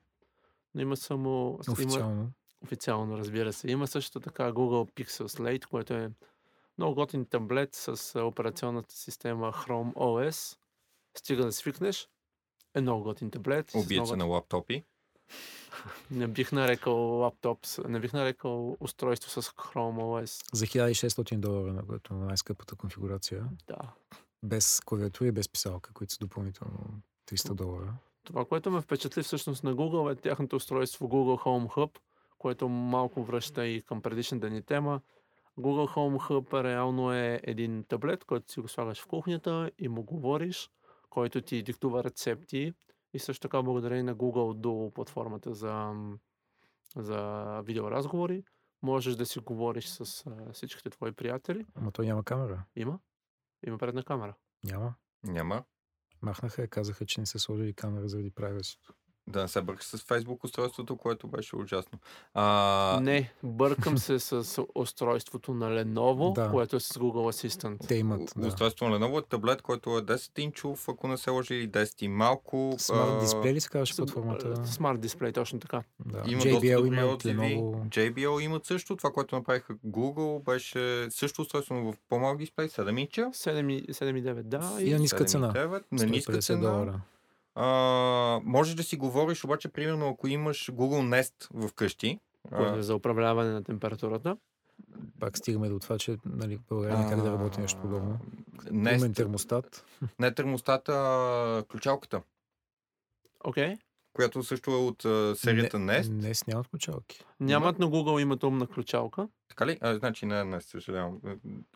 [0.75, 1.59] Но има само...
[1.67, 2.31] Има, Официално.
[2.63, 3.71] официално, разбира се.
[3.71, 6.11] Има също така Google Pixel Slate, което е
[6.77, 10.57] много готин таблет с операционната система Chrome OS.
[11.17, 12.09] Стига да свикнеш.
[12.75, 13.71] Е много готин таблет.
[13.75, 14.83] Убиеца много на лаптопи.
[16.11, 20.55] Не бих нарекал лаптоп, не бих нарекал устройство с Chrome OS.
[20.55, 23.45] За 1600 долара, на което е най-скъпата конфигурация.
[23.67, 23.93] Да.
[24.43, 27.93] Без клавиатура и без писалка, които са допълнително 300 долара.
[28.23, 31.99] Това, което ме впечатли всъщност на Google е тяхното устройство Google Home Hub,
[32.37, 35.01] което малко връща и към предишната ни тема.
[35.59, 40.03] Google Home Hub реално е един таблет, който си го слагаш в кухнята и му
[40.03, 40.69] говориш,
[41.09, 42.73] който ти диктува рецепти
[43.13, 45.93] и също така благодарение на Google Duo платформата за,
[46.95, 48.43] за видеоразговори,
[48.81, 51.65] можеш да си говориш с а, всичките твои приятели.
[51.75, 52.63] Ама той няма камера.
[52.75, 52.99] Има.
[53.67, 54.35] Има предна камера.
[54.63, 54.93] Няма.
[55.23, 55.63] Няма.
[56.21, 58.93] Махнаха и казаха, че не са сложили камера заради правилството.
[59.27, 61.99] Да не се бърка с Facebook устройството, което беше ужасно.
[62.33, 66.51] А, Не, бъркам се с устройството на Lenovo, Да.
[66.51, 67.87] което е с Google Assistant.
[67.87, 68.47] Те имат, да.
[68.47, 72.03] Устройството на Lenovo е таблет, който е 10 инчов, ако не се лъжи, или 10
[72.03, 72.75] и малко.
[72.77, 74.65] Смарт дисплей ли се казваше платформата?
[74.67, 75.83] Смарт дисплей, точно така.
[76.05, 76.23] Да.
[76.27, 77.37] Има доста JBL добри имат, отзиви.
[77.37, 77.87] Lenovo.
[77.87, 78.95] JBL имат също.
[78.95, 83.21] Това, което направиха Google, беше също устройство но в по-малък дисплей, 7 инча.
[83.21, 84.77] 7,9, да.
[84.79, 85.47] И на ниска 7,9, цена.
[85.91, 86.61] На ниска 150 цена.
[86.61, 87.01] долара.
[87.61, 92.81] А, можеш да си говориш, обаче, примерно, ако имаш Google Nest вкъщи, което а, е
[92.81, 94.37] за управляване на температурата.
[95.19, 98.19] Пак стигаме до това, че нали, в България как да работи нещо подобно.
[98.71, 99.85] Умен Nest, термостат.
[100.19, 102.21] не термостата, а ключалката.
[103.43, 103.75] Окей.
[104.13, 106.03] която също е от а, серията не, Nest.
[106.03, 107.25] Nest нямат ключалки.
[107.39, 109.27] Нямат на Google името умна ключалка.
[109.49, 109.77] Така ли?
[109.81, 111.19] А, значи не, не, съжалявам.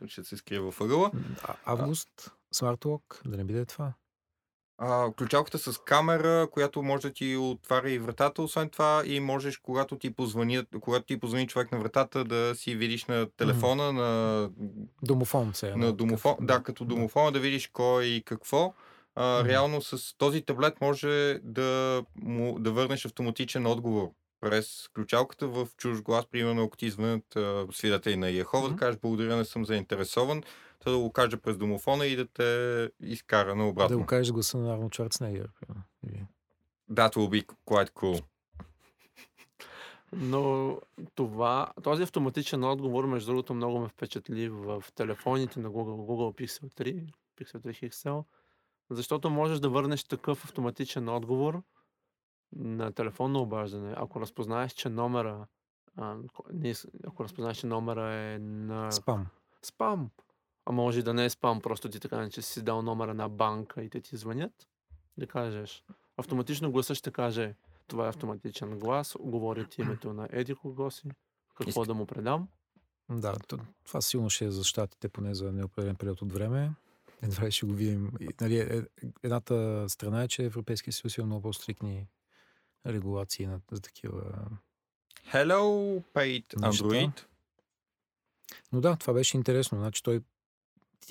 [0.07, 1.11] Ще се скрие във ъгъла.
[1.43, 3.93] А, август, Smart Lock, да не биде това.
[4.78, 9.57] А, ключалката с камера, която може да ти отваря и вратата, освен това, и можеш,
[9.57, 14.49] когато ти позвони, когато ти позвони човек на вратата, да си видиш на телефона, на,
[15.03, 15.76] Домофон се е.
[15.76, 18.74] на домофон, да, като домофона да видиш кой и какво.
[19.15, 19.49] А, Мгм.
[19.49, 24.09] Реално с този таблет може да, му, да върнеш автоматичен отговор
[24.41, 27.38] през ключалката в чуж глас, примерно ако ти звънят
[27.71, 28.76] свидетели на Яхова, Мгм.
[28.76, 30.43] да кажеш благодаря, не съм заинтересован,
[30.84, 33.97] той да го каже през домофона и да те изкара на обратно.
[33.97, 34.89] Да го кажеш гласа на Арно.
[36.07, 36.25] Или-
[36.91, 38.23] That will be quite cool.
[40.13, 40.77] Но
[41.15, 46.73] това, този автоматичен отговор, между другото, много ме впечатли в телефоните на Google, Google Pixel
[46.73, 48.23] 3, Pixel 3 XL,
[48.89, 51.61] защото можеш да върнеш такъв автоматичен отговор
[52.55, 55.47] на телефонно обаждане, ако разпознаеш, че номера,
[55.97, 56.15] а,
[56.53, 56.73] не,
[57.07, 59.27] ако разпознаеш, че номера е на Спам.
[59.61, 60.09] спам,
[60.66, 63.30] а може и да не е спам, просто ти така, че си дал номера на
[63.30, 64.68] банка и те ти звънят,
[65.18, 65.84] да кажеш.
[66.18, 67.55] Автоматично гласът ще каже,
[67.88, 71.09] това е автоматичен глас, говори ти името на еди кого си,
[71.55, 72.47] какво Иска- да му предам.
[73.09, 76.72] Да, то- това сигурно ще е за щатите поне за неопределен период от време.
[77.22, 78.11] Едва ли ще го видим.
[78.20, 78.84] И, Нали, е-
[79.24, 82.07] едната страна е, че Европейския съюз има много по-стрикни
[82.86, 84.22] регулации на, за такива.
[85.32, 86.84] Hello, paid Неща.
[86.86, 87.26] Android.
[88.72, 89.78] Но да, това беше интересно.
[89.78, 90.22] Значи той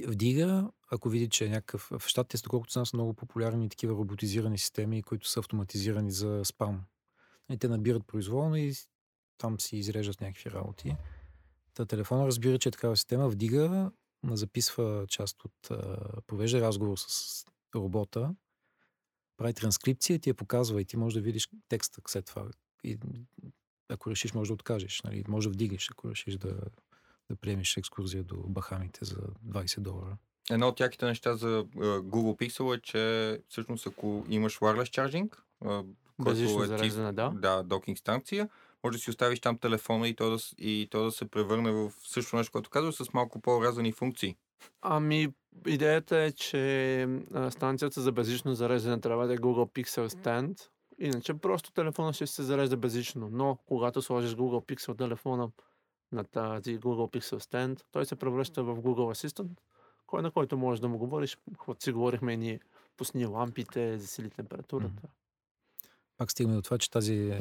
[0.07, 1.91] вдига, ако види, че е някакъв...
[1.99, 6.85] В щатите, доколкото знам, са много популярни такива роботизирани системи, които са автоматизирани за спам.
[7.51, 8.75] И те набират произволно и
[9.39, 10.97] там си изреждат някакви работи.
[11.75, 13.91] Та телефона разбира, че е такава система, вдига,
[14.25, 15.69] записва част от...
[16.27, 18.35] Провежда разговор с робота,
[19.37, 22.51] прави транскрипция ти я показва и ти можеш да видиш текста след това.
[22.85, 22.99] И
[23.89, 25.03] ако решиш, може да откажеш.
[25.03, 25.25] Нали?
[25.29, 26.61] Може да вдигнеш, ако решиш да,
[27.33, 29.17] да приемеш екскурзия до Бахамите за
[29.47, 30.17] 20 долара.
[30.51, 35.31] Едно от яките неща за Google Pixel е, че всъщност ако имаш wireless charging,
[36.23, 37.33] който е тип, да.
[37.35, 38.49] да, докинг станция,
[38.85, 41.93] може да си оставиш там телефона и то да, и то да се превърне в
[42.05, 44.37] също нещо, което казва, с малко по-разани функции.
[44.83, 45.29] Ами,
[45.67, 47.09] идеята е, че
[47.51, 50.69] станцията за безлично зареждане трябва да е Google Pixel Stand.
[50.99, 53.29] Иначе просто телефона ще се зарежда безлично.
[53.33, 55.51] Но когато сложиш Google Pixel телефона
[56.13, 59.51] на тази Google Pixel Stand, той се превръща в Google Assistant,
[60.07, 62.61] кой на който можеш да му говориш, каквото си говорихме и ние,
[62.97, 65.03] пусни лампите, засили температурата.
[66.17, 67.35] Пак стигаме до това, че тази,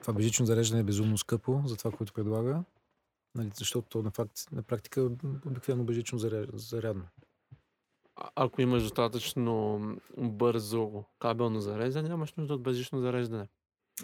[0.00, 2.64] това безжично зареждане е безумно скъпо за това, което предлага.
[3.34, 5.04] Нали, защото то на, факт, на практика е
[5.48, 7.04] обикновено безжично заря- зарядно.
[8.16, 9.80] А- Ако имаш достатъчно
[10.18, 13.48] бързо кабелно зареждане, нямаш нужда от безжично зареждане.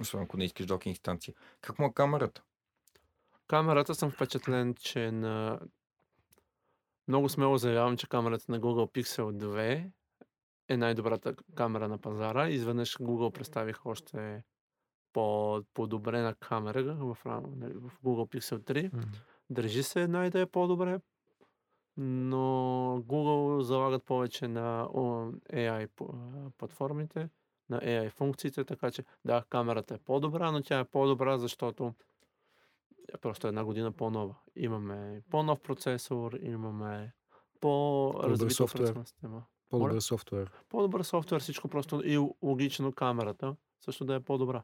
[0.00, 1.34] Освен ако не искаш докинг станция.
[1.60, 2.42] Как му е камерата?
[3.54, 5.60] Камерата съм впечатлен, че на...
[7.08, 9.90] Много смело заявявам, че камерата на Google Pixel 2
[10.68, 12.48] е най-добрата камера на пазара.
[12.48, 14.42] Изведнъж Google представих още
[15.12, 17.18] по- подобрена камера в,
[17.56, 19.06] нали, в Google Pixel 3.
[19.50, 21.00] Държи се една идея по-добре,
[21.96, 22.38] но
[23.06, 24.88] Google залагат повече на
[25.52, 25.88] AI
[26.58, 27.28] платформите,
[27.68, 31.94] на AI функциите, така че да, камерата е по-добра, но тя е по-добра, защото
[33.14, 34.34] е просто една година по-нова.
[34.56, 37.12] Имаме по-нов процесор, имаме
[37.60, 38.82] по-развита софтуер.
[38.82, 39.44] операционна система.
[39.70, 40.50] По-добър софтуер.
[40.68, 44.62] По-добър софтуер, всичко просто и логично камерата също да е по-добра.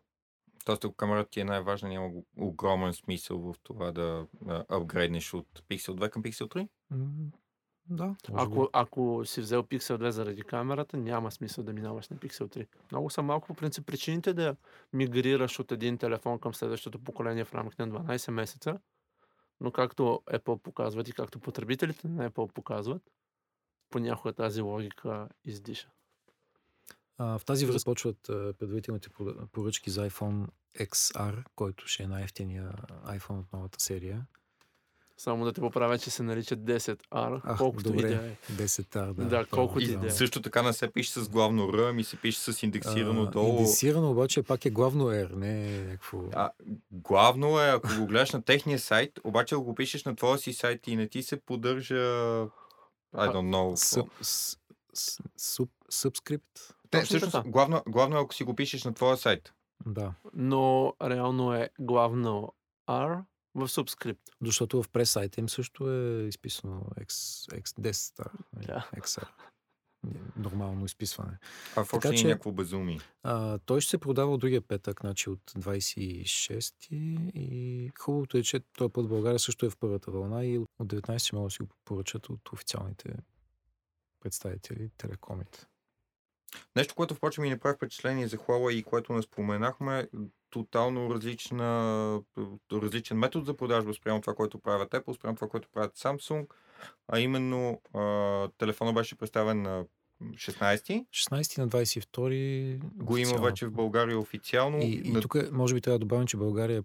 [0.64, 4.26] Тоест, ако камерата ти е най-важна, няма огромен смисъл в това да
[4.68, 7.28] апгрейднеш от Pixel 2 към Pixel 3.
[7.86, 8.14] Да.
[8.32, 12.66] Ако, ако си взел Pixel 2 заради камерата, няма смисъл да минаваш на Pixel 3.
[12.92, 14.56] Много са малко по принцип причините да
[14.92, 18.78] мигрираш от един телефон към следващото поколение в рамките на 12 месеца.
[19.60, 23.02] Но както Apple показват и както потребителите на Apple показват,
[23.90, 25.88] понякога тази логика издиша.
[27.18, 28.18] А, в тази връзка почват
[28.58, 30.46] предварителните поръ- поръчки за iPhone
[30.78, 32.72] XR, който ще е най-ефтиния
[33.04, 34.26] iPhone от новата серия.
[35.20, 36.98] Само да те поправя, че се нарича 10R,
[37.44, 38.06] Ах, колкото добре.
[38.06, 38.36] и да е.
[38.52, 39.24] 10R, да.
[39.24, 40.10] Да, то- колко И да е.
[40.10, 43.48] също така не се пише с главно Р, ами се пише с индексирано А, долу.
[43.50, 46.18] Индексирано обаче пак е главно R, не е някакво...
[46.32, 46.50] А,
[46.92, 50.52] главно е, ако го гледаш на техния сайт, обаче ако го пишеш на твоя си
[50.52, 52.48] сайт и не ти се поддържа I
[53.14, 53.74] don't know.
[55.92, 56.74] Subscript?
[56.84, 59.52] Не, точно всъщност, главно, главно е ако си го пишеш на твоя сайт.
[59.86, 60.12] Да.
[60.34, 62.52] Но реално е главно
[62.88, 63.20] R
[63.54, 64.18] в subscript.
[64.42, 67.08] Защото в прес сайта им също е изписано X,
[67.52, 68.30] X10, да,
[68.66, 68.90] Да.
[68.96, 69.28] XR.
[70.36, 71.38] нормално изписване.
[71.76, 73.00] А в общи че- някакво безумие.
[73.22, 76.74] А, той ще се продава от другия петък, значи от 26
[77.34, 80.68] и хубавото е, че този път в България също е в първата вълна и от
[80.78, 83.14] от 19 могат да си го поръчат от официалните
[84.20, 85.66] представители, телекомите.
[86.76, 90.08] Нещо, което впрочем ми направи впечатление за Huawei и което не споменахме,
[90.50, 92.20] тотално различна,
[92.72, 96.46] различен метод за продажба спрямо това, което правят Apple, спрямо това, което правят Samsung,
[97.08, 99.84] а именно а, телефона беше представен на
[100.22, 103.44] 16, 16 на 22 го има официално.
[103.44, 104.78] вече в България официално.
[104.78, 106.82] И, и на- тук може би трябва да добавим, че България е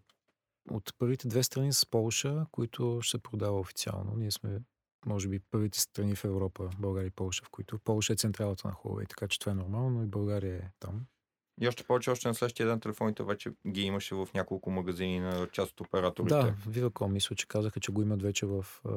[0.72, 4.14] от първите две страни с Полша, които ще се продава официално.
[4.16, 4.60] Ние сме,
[5.06, 8.74] може би, първите страни в Европа, България и Полша, в които Полша е централата на
[8.74, 11.02] Huawei, така че това е нормално, но и България е там.
[11.62, 15.48] И още повече, още на следващия ден телефоните вече ги имаше в няколко магазини на
[15.48, 16.36] част от операторите.
[16.36, 18.92] Да, Viva.com мисля, че казаха, че го имат вече в а,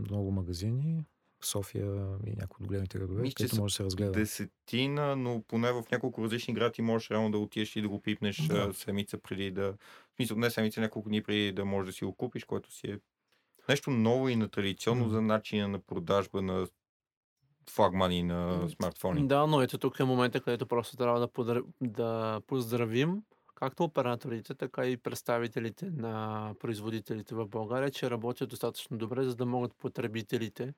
[0.00, 1.04] много магазини.
[1.40, 1.84] В София
[2.26, 4.12] и някои от големите градове, Мисля, където може да се разгледа.
[4.12, 8.46] Десетина, но поне в няколко различни грати можеш реално да отидеш и да го пипнеш
[8.46, 8.74] Да.
[8.74, 9.72] седмица преди да...
[9.72, 12.86] В смисъл, не седмица, няколко дни преди да можеш да си го купиш, което си
[12.86, 12.98] е
[13.68, 15.10] нещо ново и нетрадиционно М.
[15.10, 16.66] за начина на продажба на
[17.70, 19.26] флагмани на смартфони.
[19.28, 21.60] Да, но ето тук е момента, където просто трябва да, подр...
[21.80, 23.22] да поздравим
[23.54, 29.46] както операторите, така и представителите на производителите в България, че работят достатъчно добре, за да
[29.46, 30.74] могат потребителите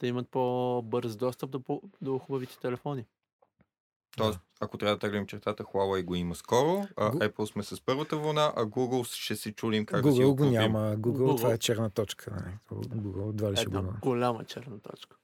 [0.00, 3.04] да имат по-бърз достъп до, по- до хубавите телефони.
[4.16, 7.80] Тоест, ако трябва да теглим чертата, Huawei го има скоро, а Гу- Apple сме с
[7.84, 10.78] първата вълна, а Google ще се чудим как да си Google го го няма.
[10.78, 12.30] Google, Google- това е черна точка.
[12.30, 12.82] Нали?
[12.84, 15.16] Google едва ли ще го голяма черна точка.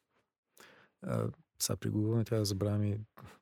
[1.03, 1.29] А,
[1.59, 2.99] сега при Google не трябва да забравяме и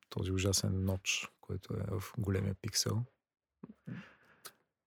[0.08, 3.02] този ужасен ноч, който е в големия пиксел.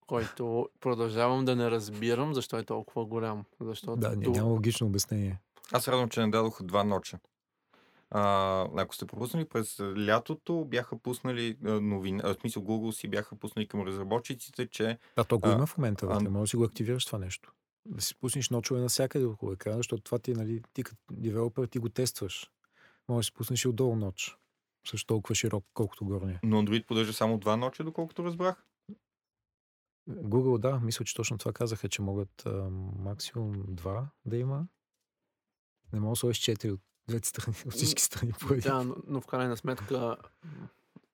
[0.02, 3.46] Който продължавам да не разбирам защо е толкова голям.
[3.62, 5.42] Защото Да, ня- ту- няма логично обяснение.
[5.72, 7.20] Аз се радвам, че не дадох два ноча.
[8.12, 8.22] А,
[8.76, 13.82] ако сте пропуснали през лятото, бяха пуснали новина, в смисъл Google си бяха пуснали към
[13.82, 16.30] разработчиците, че А то го А, има в момента, а- вътре.
[16.30, 17.52] може да си го активираш това нещо.
[17.86, 21.80] Да си пуснеш ночове навсякъде около екрана, защото това ти, нали, ти като девелопер ти
[21.80, 22.52] го тестваш.
[23.10, 24.38] Може да си пуснеш и отдолу ноч.
[24.88, 26.40] Също толкова широк, колкото горния.
[26.44, 28.66] но Android поддържа само два ноча, доколкото разбрах.
[30.10, 34.68] Google, да, мисля, че точно това казаха, че могат а, максимум два да има.
[35.94, 38.72] Не мога да сложиш четири от двете страни, от всички страни по един.
[38.72, 40.18] Да, но, но в крайна сметка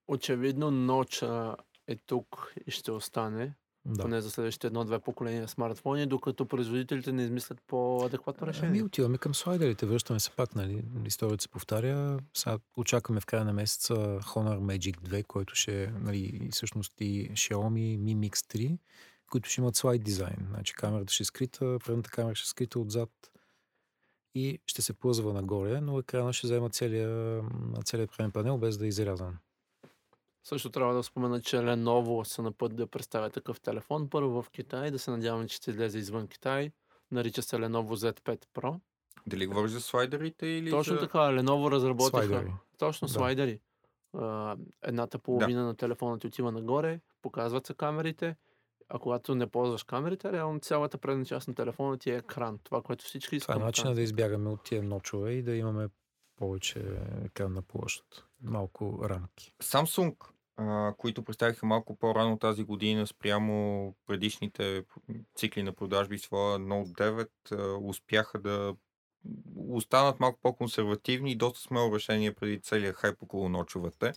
[0.07, 1.55] очевидно ноча
[1.87, 3.55] е тук и ще остане,
[3.85, 4.03] Да.
[4.03, 8.69] поне за следващите едно-две поколения смартфони, докато производителите не измислят по-адекватно решение.
[8.69, 10.83] Ами отиваме към слайдерите, връщаме се пак, нали?
[11.05, 12.19] Историята се повтаря.
[12.33, 17.99] Сега очакваме в края на месеца Honor Magic 2, който ще нали, всъщност и Xiaomi
[17.99, 18.77] Mi Mix 3,
[19.31, 20.47] които ще имат слайд дизайн.
[20.49, 23.09] Значи камерата ще е скрита, предната камера ще е скрита отзад
[24.35, 27.41] и ще се плъзва нагоре, но екрана ще взема целия,
[27.85, 29.37] целият преден панел без да е изрязан.
[30.47, 34.09] Също трябва да спомена, че Lenovo са на път да представя такъв телефон.
[34.09, 36.71] Първо в Китай, да се надяваме, че ще излезе извън Китай.
[37.11, 38.79] Нарича се Lenovo Z5 Pro.
[39.27, 40.99] Дали говориш за слайдерите или Точно за...
[40.99, 42.53] така, Lenovo разработиха Слайдери.
[42.77, 43.13] точно Да.
[43.13, 43.59] слайдери.
[44.13, 48.35] А, едната половина на телефона ти отива нагоре, показват се камерите,
[48.89, 52.59] а когато не ползваш камерите, реално цялата предна част на телефона ти е екран.
[52.63, 55.87] Това, което всички Това е начинът да избягаме от тия ночове и да имаме
[56.35, 58.03] повече екранна площ.
[58.41, 59.53] Малко рамки.
[59.63, 60.15] Samsung,
[60.57, 64.83] а, които представиха малко по-рано тази година спрямо предишните
[65.35, 68.75] цикли на продажби своя Note 9, а, успяха да
[69.57, 74.13] останат малко по-консервативни и доста смело решение преди целия хайп около ночовете.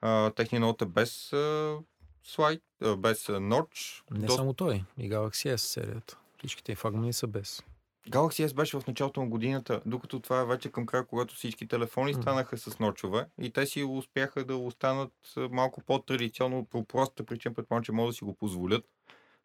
[0.00, 1.76] А, техният ноут е без а,
[2.24, 4.04] слайд, а, без ноч.
[4.10, 6.18] Не Доста- само той, и Galaxy S серията.
[6.38, 7.62] Всичките флагмани са без.
[8.10, 11.68] Galaxy S беше в началото на годината, докато това е вече към края, когато всички
[11.68, 15.12] телефони станаха с ночове и те си успяха да останат
[15.50, 18.84] малко по-традиционно, по простата причина, предполагам, че могат да си го позволят,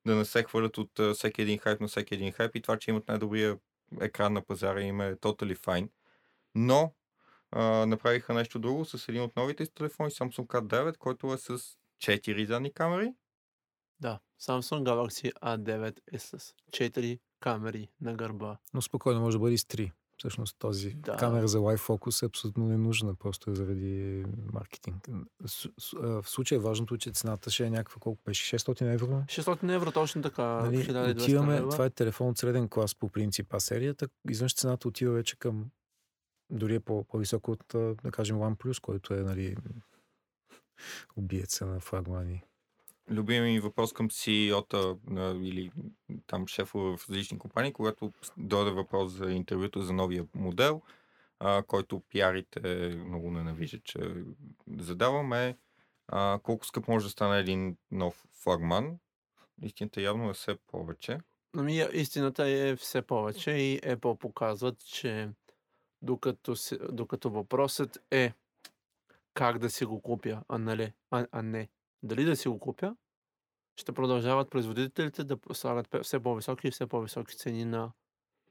[0.06, 2.92] да не се хвърлят от всеки един хайп на всеки един хайп и това, че
[2.92, 3.58] имат най-добрия
[4.02, 5.90] екран на пазара им е totally fine.
[6.56, 6.94] Но
[7.52, 11.58] а, направиха нещо друго с един от новите телефони, Samsung K9, който е с
[11.98, 13.14] 4 задни камери.
[14.00, 16.38] Да, Samsung Galaxy A9 е с
[16.70, 18.58] 4 камери на гърба.
[18.74, 19.92] Но спокойно може да бъде и с 3.
[20.18, 21.18] Всъщност този Да.
[21.18, 25.08] камера за Live Focus е абсолютно ненужна, просто е заради маркетинг.
[26.02, 28.58] В случая важното е, че цената ще е някаква, колко беше?
[28.58, 29.08] 600 евро?
[29.08, 30.44] 600 евро точно така.
[30.44, 34.88] Нали, 1200 отиваме, това е телефон от среден клас по принцип, а серията, изведнъж цената
[34.88, 35.66] отива вече към
[36.50, 37.64] дори е по, по-високо от,
[38.04, 39.56] да кажем, OnePlus, който е, нали,
[41.16, 42.44] убиеца на флагмани.
[43.10, 44.96] Любимият ми въпрос към CEO-та
[45.42, 45.72] или
[46.28, 50.82] там шефове в различни компании, когато дойде въпрос за интервюто за новия модел,
[51.40, 54.00] а, който пиарите много ненавиждат, че
[54.78, 55.58] задаваме
[56.08, 58.98] а, колко скъп може да стане един нов флагман.
[59.62, 61.18] Истината явно е все повече.
[61.58, 65.30] Ами, истината е все повече и Apple показват, че
[66.02, 66.56] докато,
[66.92, 68.34] докато въпросът е
[69.34, 71.70] как да си го купя, а, нали, а, а не
[72.04, 72.96] дали да си го купя,
[73.76, 77.92] ще продължават производителите да слагат все по-високи и все по-високи цени на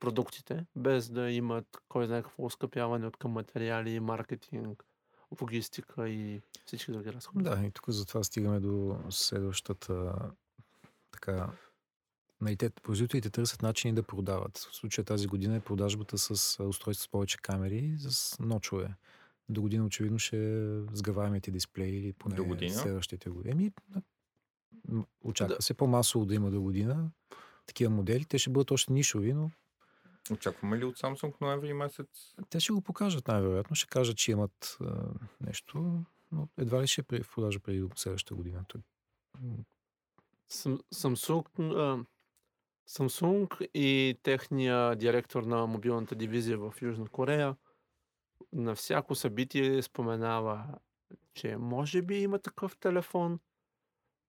[0.00, 4.84] продуктите, без да имат кой знае какво оскъпяване от към материали, маркетинг,
[5.40, 7.44] логистика и всички други разходи.
[7.44, 10.14] Да, и тук затова стигаме до следващата
[11.10, 11.50] така.
[12.40, 14.58] Нали, те, производителите търсят начини да продават.
[14.58, 16.30] В случая тази година е продажбата с
[16.64, 18.94] устройства с повече камери, с ночове.
[19.48, 22.74] До година очевидно ще е сгъваемите дисплеи или поне До година?
[22.74, 23.72] следващите години.
[25.20, 25.62] Очаква Да.
[25.62, 27.10] се по-масово да има до година
[27.66, 28.24] такива модели.
[28.24, 29.50] Те ще бъдат още нишови, но
[30.32, 32.34] Очакваме ли от Samsung ноември месец?
[32.50, 33.76] те ще го покажат най-вероятно.
[33.76, 35.04] Ще кажат, че имат а,
[35.40, 38.64] нещо, но едва ли ще е при- в продажа преди следващата година.
[38.68, 38.80] Той-
[40.94, 42.04] Samsung, а,
[42.88, 47.56] Samsung и техния директор на мобилната дивизия в Южна Корея
[48.52, 50.78] на всяко събитие споменава,
[51.34, 53.40] че може би има такъв телефон.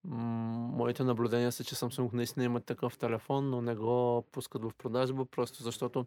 [0.03, 5.25] Моите наблюдения са, че Samsung наистина има такъв телефон, но не го пускат в продажба,
[5.25, 6.05] просто защото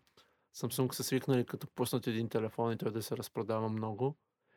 [0.56, 4.16] Samsung са свикнали като пуснат един телефон и той да се разпродава много.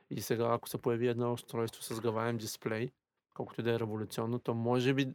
[0.10, 2.91] И сега, ако се появи едно устройство с гаваем дисплей,
[3.34, 5.14] колкото да е революционно, то може би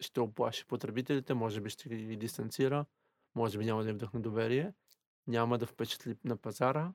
[0.00, 2.84] ще оплаши потребителите, може би ще ги дистанцира,
[3.34, 4.72] може би няма да им вдъхне доверие,
[5.26, 6.92] няма да впечатли на пазара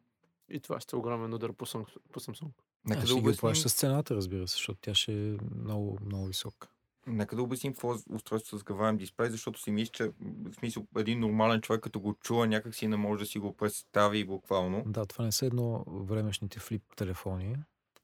[0.50, 1.98] и това ще е огромен удар по Samsung.
[2.12, 2.52] По Samsung.
[2.86, 5.38] Нека а, да, ще ги обясним, оплаща с цената, разбира се, защото тя ще е
[5.56, 6.68] много, много висока.
[7.08, 10.88] нека да обясним какво е устройство с гаваем дисплей, защото си мисля, че в смисъл,
[10.98, 14.84] един нормален човек, като го чува, някак си не може да си го представи буквално.
[14.86, 17.56] Да, това не са едно времешните флип телефони,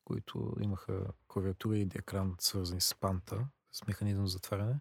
[0.04, 4.80] които имаха клавиатура и екран свързани с панта, с механизъм за затваряне.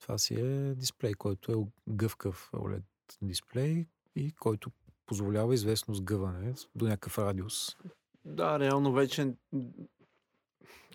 [0.00, 2.82] Това си е дисплей, който е гъвкав OLED
[3.22, 4.70] дисплей и който
[5.06, 7.76] позволява известно сгъване до някакъв радиус.
[8.24, 9.34] Да, реално вече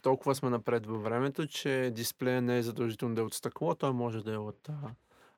[0.01, 3.93] толкова сме напред във времето, че дисплея не е задължително да е от стъкло, той
[3.93, 4.69] може да е от,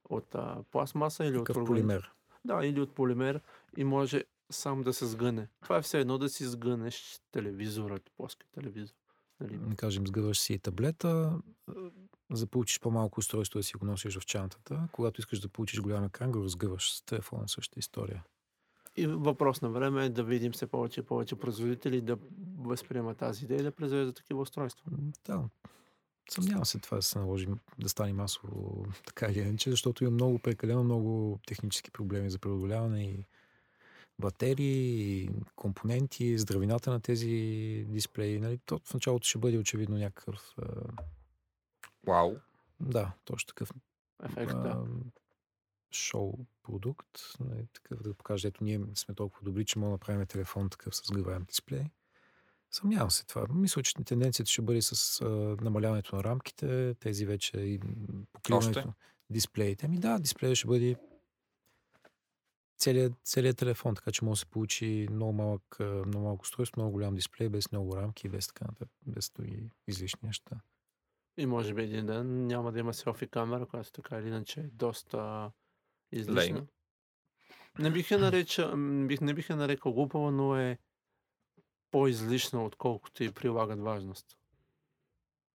[0.09, 0.35] от
[0.71, 2.11] пластмаса или Такъв от полимер.
[2.45, 3.41] Да, или от полимер
[3.77, 5.47] и може сам да се сгъне.
[5.61, 8.95] Това е все едно да си сгънеш телевизора, плоски телевизор.
[9.39, 9.57] Нали?
[9.57, 11.39] Да кажем, сгъваш си таблета,
[12.31, 14.87] за да получиш по-малко устройство да си го носиш в чантата.
[14.91, 18.23] Когато искаш да получиш голям екран, го разгъваш с телефона, същата история.
[18.95, 22.17] И въпрос на време е да видим все повече и повече производители да
[22.57, 24.91] възприемат тази идея и да произвеждат такива устройства.
[25.25, 25.43] Да,
[26.29, 27.47] съмнявам се това да се наложи
[27.79, 33.03] да стане масово така или иначе, защото има много прекалено много технически проблеми за преодоляване
[33.03, 33.25] и
[34.19, 37.27] батерии, и компоненти, здравината на тези
[37.89, 38.39] дисплеи.
[38.39, 38.57] Нали?
[38.57, 40.55] То в началото ще бъде очевидно някакъв...
[42.07, 42.35] Вау!
[42.81, 43.71] да, точно такъв
[44.23, 44.83] Ефект, да.
[45.95, 46.33] Шоу
[46.63, 50.69] продукт, нали, такъв да покаже, ето ние сме толкова добри, че можем да направим телефон
[50.69, 51.83] такъв с гъваем дисплей.
[52.71, 53.45] Съмнявам се това.
[53.53, 55.25] Мисля, че тенденцията ще бъде с а,
[55.63, 57.79] намаляването на рамките, тези вече и
[58.33, 58.93] покриването на
[59.29, 59.85] дисплеите.
[59.85, 60.95] Ами да, дисплея ще бъде
[62.77, 66.91] целият, целият телефон, така че може да се получи много малък, много малко устройство, много
[66.91, 70.61] голям дисплей, без много рамки, без така нататък, без други излишни неща.
[71.37, 74.63] И може би един ден няма да има селфи камера, която така или иначе е
[74.63, 75.51] доста
[76.11, 76.41] излишна.
[76.41, 76.67] Лейна.
[77.79, 80.77] Не бих я нареча, не бих я нарекал глупава, но е
[81.91, 84.37] по-излишна, отколкото и прилагат важност.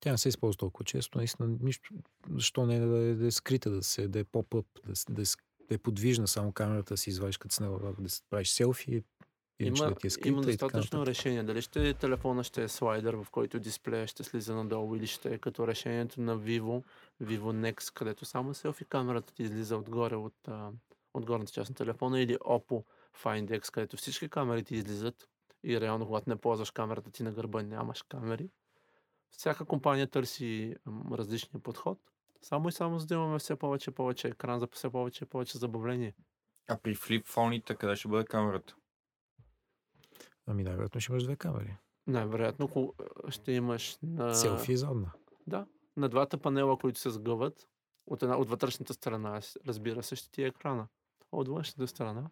[0.01, 1.19] Тя не се използва толкова често.
[1.19, 1.95] Наистина, нищо,
[2.31, 5.25] защо не да е, да е скрита, да, се, да е поп-ъп, да, да, е,
[5.69, 9.05] да е подвижна само камерата, си извадиш като снела, да си правиш селфи,
[9.61, 11.17] иначе Има, да ти е скрита има така достатъчно нататък.
[11.17, 11.43] решение.
[11.43, 15.39] Дали ще телефона ще е слайдер, в който дисплея ще слиза надолу или ще е
[15.39, 16.83] като решението на Vivo,
[17.23, 20.71] Vivo Nex, където само селфи камерата ти излиза отгоре от, а,
[21.15, 22.85] от горната част на телефона или Oppo
[23.23, 25.29] Find X, където всички камери ти излизат
[25.65, 28.51] и реално когато не ползваш камерата ти на гърба нямаш камери.
[29.31, 30.77] Всяка компания търси
[31.13, 31.99] различния подход.
[32.43, 35.29] Само и само за да имаме все повече и повече екран за все повече и
[35.29, 36.15] повече забавление.
[36.69, 38.75] А при флипфоните къде ще бъде камерата?
[40.47, 41.77] Ами най-вероятно ще имаш две камери.
[42.07, 42.95] Най-вероятно
[43.29, 44.35] ще имаш на...
[44.35, 45.13] Селфи и задна.
[45.47, 47.69] Да, на двата панела, които се сгъват,
[48.07, 50.89] от, една, от вътрешната страна, разбира се, ще ти е екрана.
[51.33, 52.31] А от външната страна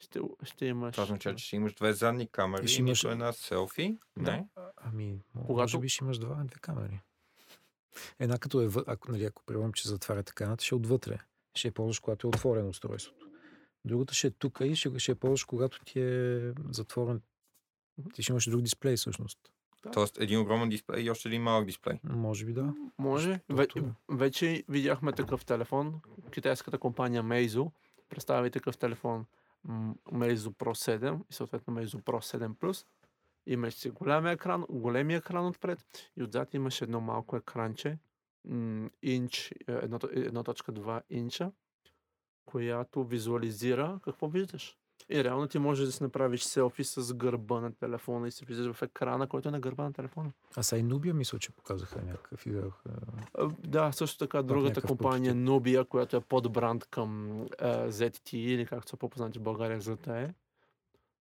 [0.00, 0.92] ще, ще имаш...
[0.92, 3.98] Това означава, че ще имаш две задни камери И ще имаш- една селфи.
[4.16, 4.48] Не.
[4.76, 7.00] Ами, м- може Когато- би ще имаш два, две камери.
[8.18, 11.18] Една като е, ако, нали, ако приемам, че затваря така, ще е отвътре.
[11.54, 13.26] Ще я ползваш, когато е отворено устройството.
[13.84, 17.22] Другата ще е тук и ще, ще я ползваш, когато ти е затворен.
[18.14, 19.38] Ти ще имаш друг дисплей всъщност.
[19.92, 21.98] Тоест един огромен дисплей и още един малък дисплей.
[22.04, 22.74] Може би да.
[22.98, 23.40] Може.
[23.48, 23.66] Ве,
[24.08, 26.00] вече видяхме такъв телефон.
[26.30, 27.70] Китайската компания Meizu
[28.08, 29.26] представи такъв телефон
[30.12, 32.86] Meizu Pro 7 и съответно Meizu Pro 7 Plus.
[33.46, 37.98] Имаше си голям екран, големия екран отпред и отзад имаше едно малко екранче,
[39.02, 41.52] инч, е, 1.2 инча,
[42.44, 44.76] която визуализира какво виждаш.
[45.10, 48.76] И реално ти можеш да си направиш селфи с гърба на телефона и се виждаш
[48.76, 50.32] в екрана, който е на гърба на телефона.
[50.56, 52.46] А са и Nubia мисля, че показаха някакъв.
[53.34, 55.48] А, Да, също така другата компания прототип.
[55.48, 60.34] Nubia, която е под бранд към а, ZT или както са по-познати в България ZTE.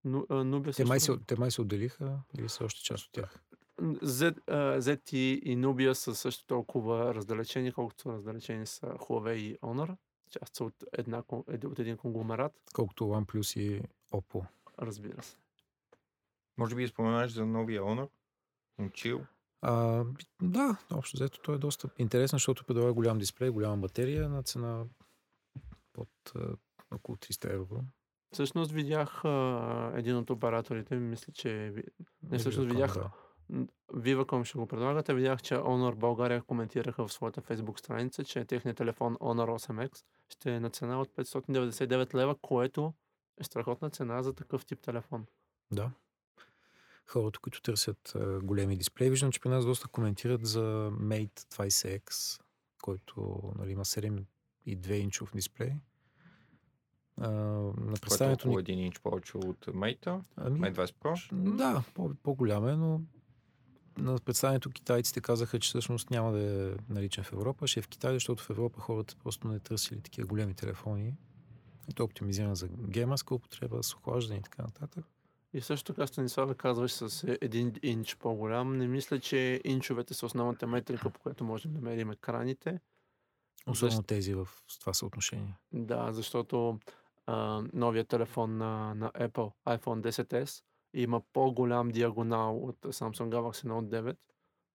[0.03, 0.87] Но, а, Nubia Те също...
[0.87, 3.39] май, се, те май се отделиха или са още част от тях?
[3.81, 9.57] Z, а, ZT и Nubia са също толкова раздалечени, колкото са раздалечени са Huawei и
[9.57, 9.95] Honor.
[10.39, 13.81] Част са от, една, еди- от един конгломерат, Колкото OnePlus и
[14.11, 14.45] Oppo.
[14.79, 15.37] разбира се.
[16.57, 18.09] Може би споменаш за новия Honor.
[18.79, 19.25] Учил.
[19.61, 20.03] А,
[20.41, 24.85] да, общо взето той е доста интересен, защото предлага голям дисплей, голяма батерия на цена
[25.93, 26.55] под а,
[26.95, 27.81] около 300 евро.
[28.33, 31.73] Всъщност видях а, един от операторите, мисля, че...
[32.23, 33.11] Не, всъщност видях да.
[33.93, 35.13] Viva.com ще го предлагате.
[35.13, 40.55] Видях, че Honor България коментираха в своята Facebook страница, че техният телефон Honor 8X ще
[40.55, 42.93] е на цена от 599 лева, което
[43.37, 45.25] е страхотна цена за такъв тип телефон.
[45.71, 45.91] Да.
[47.07, 52.39] Хората, които търсят а, големи дисплеи, виждам, че при нас доста коментират за Mate 20X,
[52.81, 55.73] който нали, има 7,2 инчов дисплей.
[57.17, 58.61] А, на е представянето около ни...
[58.61, 60.21] един инч повече от Mate.
[60.35, 61.55] Ами, Mate 20 Pro.
[61.55, 63.01] Да, по- по-голям е, но
[63.97, 67.87] на представянето китайците казаха, че всъщност няма да е наличен в Европа, ще е в
[67.87, 71.13] Китай, защото в Европа хората просто не търсили такива големи телефони.
[71.89, 75.05] И то е оптимизиран за геймърска употреба, с охлаждане и така нататък.
[75.53, 78.77] И също така, Станиславе, казваш с един инч по-голям.
[78.77, 82.79] Не мисля, че инчовете са основната метрика, по която можем да мерим екраните.
[83.67, 84.47] Особено Защо- тези в
[84.79, 85.55] това съотношение.
[85.73, 86.79] Да, защото
[87.25, 90.63] а, новият телефон на, на Apple, iPhone 10s,
[90.95, 94.17] има по-голям диагонал от Samsung Galaxy Note 9,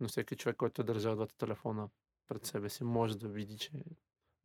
[0.01, 1.89] но всеки човек, който е държал двата телефона
[2.29, 3.71] пред себе си, може да види, че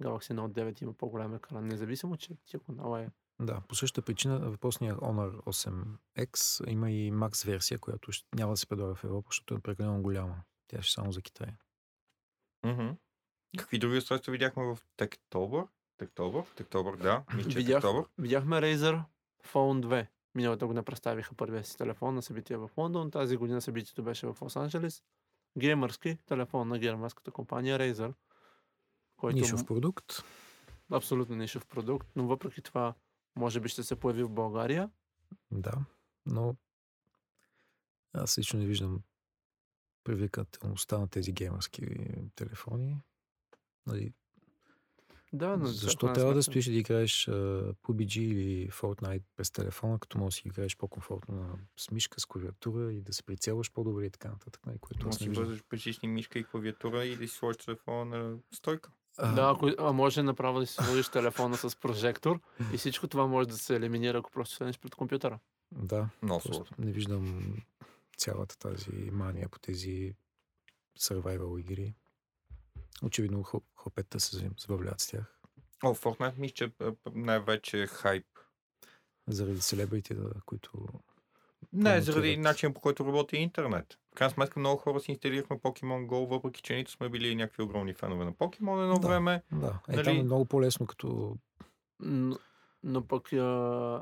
[0.03, 3.09] Galaxy Note 9 има по-голям екран, независимо, че диагонала е
[3.39, 8.67] Да, по същата причина въпросния Honor 8X има и Max версия, която няма да се
[8.67, 10.43] предлага в Европа, защото е прекалено голяма.
[10.67, 11.47] Тя ще е само за Китай.
[12.65, 12.89] Мгм.
[13.57, 15.67] Какви други устройства видяхме в Techtober?
[15.99, 16.61] Techtober?
[16.61, 17.23] Techtober, да.
[17.35, 18.07] Видях, Techtober.
[18.17, 19.03] видяхме Razer
[19.53, 20.07] Phone 2.
[20.35, 23.11] Миналата година представиха първия си телефон на събитие в Лондон.
[23.11, 25.03] Тази година събитието беше в Лос-Анджелес.
[25.57, 28.13] Геймърски телефон на германската компания Razer.
[29.17, 30.13] Който Нишов продукт.
[30.91, 32.93] абсолютно нишов продукт, но въпреки това
[33.35, 34.89] може би ще се появи в България.
[35.51, 35.85] Да,
[36.25, 36.55] но
[38.13, 39.01] аз лично не виждам
[40.03, 41.85] привлекателността на тези геймърски
[42.35, 42.97] телефони.
[43.87, 44.13] Нали,
[45.35, 49.99] Да, но защо трябва да стоиш и да играеш uh, PUBG или Fortnite през телефона,
[49.99, 53.71] като можеш да си играеш по-комфортно на с мишка, с клавиатура и да се прицелваш
[53.71, 55.45] по-добре и така нататък, нали, което Може да си виждам.
[55.45, 58.91] вържеш пресични мишка и клавиатура и да си сложиш телефона на стойка.
[59.17, 62.39] А, Да, ако, а може направо да си сложиш телефона с прожектор
[62.73, 65.39] и всичко това може да се елиминира, ако просто седнеш пред компютъра.
[65.71, 67.55] да, Много не виждам
[68.17, 70.15] цялата тази мания по тези
[70.99, 71.95] survival игри.
[73.03, 73.43] Очевидно
[73.75, 75.39] хлопета се забавляват с тях.
[75.83, 76.71] О, Fortnite мисля, че
[77.13, 78.25] най-вече е хайп.
[79.27, 80.15] Заради селебрите,
[80.45, 80.71] които...
[81.73, 82.43] Не, заради Промотират.
[82.43, 83.97] начин по който работи интернет.
[84.11, 87.63] В крайна сметка много хора си инсталирахме Pokemon Go, въпреки че нито сме били някакви
[87.63, 89.07] огромни фенове на Pokemon едно Да.
[89.07, 89.43] време.
[89.51, 91.37] Да, е, Нали- там е много по-лесно като...
[91.99, 92.37] Но,
[92.83, 93.31] но пък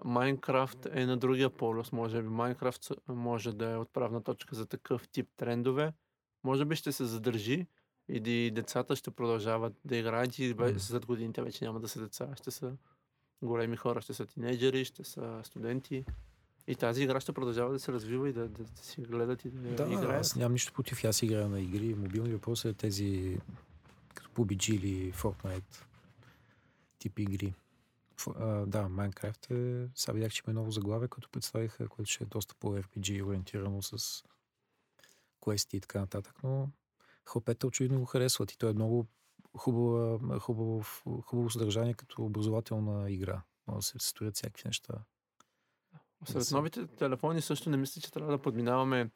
[0.05, 1.91] Майнкрафт е на другия полюс.
[1.91, 5.93] Може би Майнкрафт може да е отправна точка за такъв тип трендове.
[6.43, 7.67] Може би ще се задържи
[8.09, 12.27] и ди- децата ще продължават да играят и след годините вече няма да са деца,
[12.35, 12.73] ще са
[13.41, 16.05] големи хора, ще са тинейджери, ще са студенти.
[16.67, 19.49] И тази игра ще продължава да се развива и да, да, да си гледат и
[19.49, 20.21] да, Да, играят.
[20.21, 21.03] аз нямам нищо против.
[21.03, 21.95] Аз играя на игри.
[21.95, 23.37] Мобилни въпроси е тези
[24.13, 25.83] като PUBG или Fortnite
[26.99, 27.53] тип игри.
[28.17, 29.89] Ф- а, да, Minecraft е...
[29.95, 34.23] Сега видях, че има ново заглавие, което представиха, което ще е доста по-RPG ориентирано с
[35.41, 36.69] квести и така нататък, но
[37.25, 39.07] хлопета очевидно го харесват и то е много
[39.57, 40.83] хубава, хубаво,
[41.21, 43.41] хубаво съдържание като образователна игра.
[43.67, 44.93] Може да се строят всякакви неща.
[46.25, 49.09] Сред новите телефони също не мисля, че трябва да подминаваме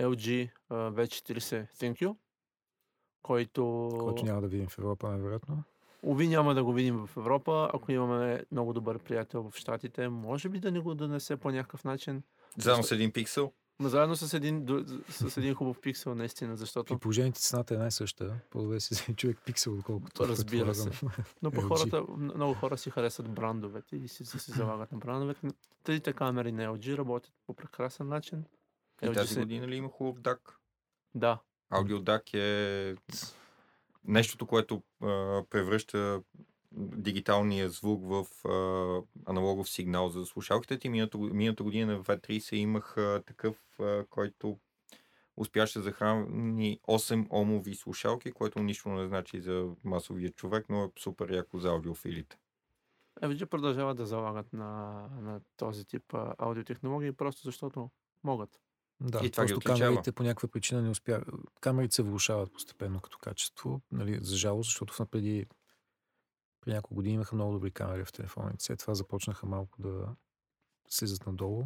[0.00, 2.16] LG а, V40 Thank You,
[3.22, 3.88] който...
[4.00, 5.62] Който няма да видим в Европа, най-вероятно.
[6.02, 7.70] Ови няма да го видим в Европа.
[7.74, 11.84] Ако имаме много добър приятел в Штатите, може би да ни го донесе по някакъв
[11.84, 12.22] начин.
[12.58, 13.52] Заедно с един пиксел.
[13.80, 14.66] Но заедно с един,
[15.08, 16.98] с един хубав пиксел, наистина, При защото...
[16.98, 18.40] положението цената е най-съща.
[18.50, 20.28] По-добре си вземе човек пиксел, отколкото.
[20.28, 20.90] Разбира се.
[21.42, 21.68] Но пък LG.
[21.68, 25.48] хората, много хора си харесват брандовете и си, си, си залагат на брандовете.
[25.84, 28.44] Трите камери на LG работят по прекрасен начин.
[29.02, 30.38] И LG тази се- година ли има хубав DAC?
[31.14, 31.38] Да,
[31.70, 32.94] Аудиодак е
[34.04, 35.06] нещото, което а,
[35.50, 36.22] превръща
[36.72, 40.88] дигиталния звук в а, аналогов сигнал за слушалките ти.
[40.88, 44.58] Миналата, го- миналата година на V30 имах а, такъв, а, който
[45.36, 50.90] успяше да захрани 8 омови слушалки, което нищо не значи за масовия човек, но е
[50.98, 52.38] супер яко за аудиофилите.
[53.22, 57.90] LG продължават да залагат на, на този тип а, аудиотехнологии, просто защото
[58.24, 58.60] могат.
[59.00, 61.22] Да, И просто камерите по някаква причина не успя.
[61.60, 65.00] Камерите се влушават постепенно като качество, нали, за жалост, защото в
[66.68, 68.64] напреди при няколко години имаха много добри камери в телефоните.
[68.64, 70.16] След това започнаха малко да
[70.88, 71.64] слизат надолу.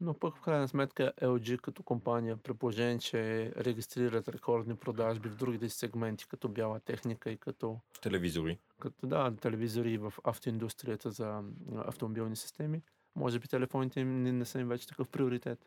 [0.00, 5.36] Но пък в крайна сметка LG като компания, при положение, че регистрират рекордни продажби в
[5.36, 8.58] другите сегменти, като бяла техника и като, Телевизори.
[8.78, 11.42] като да, телевизори в автоиндустрията за
[11.76, 12.82] автомобилни системи,
[13.14, 15.58] може би телефоните им не, не са им вече такъв приоритет.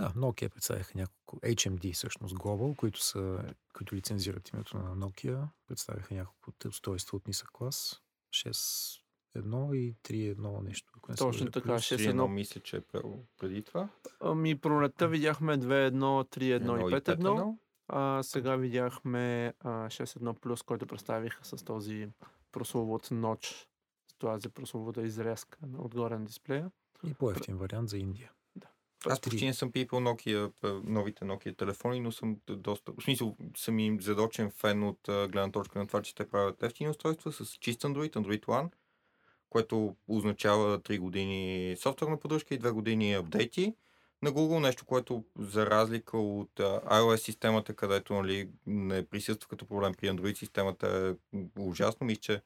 [0.00, 3.44] Да, Nokia представиха няколко, HMD всъщност Global, които, са,
[3.74, 8.02] които лицензират името на Nokia, представиха няколко устройства от нисък клас.
[8.34, 10.92] 6.1 и 3.1 нещо.
[10.96, 11.82] Ако не Точно така, Плюс.
[11.82, 12.08] 6.1.
[12.08, 12.80] Едно мисля, че е
[13.38, 13.88] преди това.
[14.20, 17.18] Ами пролетта видяхме 2.1, 3.1 Едно и и 5.1.
[17.18, 17.56] 5.1.
[17.88, 22.08] А, сега видяхме а, 6.1 плюс, който представиха с този
[22.52, 23.68] прословут ноч,
[24.18, 26.70] тази прословута изрезка отгоре на дисплея.
[27.06, 28.32] И по-ефтин вариант за Индия.
[29.06, 30.52] Аз почти не съм пипал Nokia,
[30.84, 32.92] новите Nokia телефони, но съм доста...
[32.92, 36.90] В смисъл, съм им задочен фен от гледна точка на това, че те правят ефтини
[36.90, 38.70] устройства с чист Android, Android One,
[39.50, 43.74] което означава 3 години софтуерна поддръжка и 2 години апдейти
[44.22, 49.94] на Google, нещо, което за разлика от iOS системата, където нали, не присъства като проблем
[49.94, 52.06] при Android системата е ужасно.
[52.06, 52.42] Мисля, че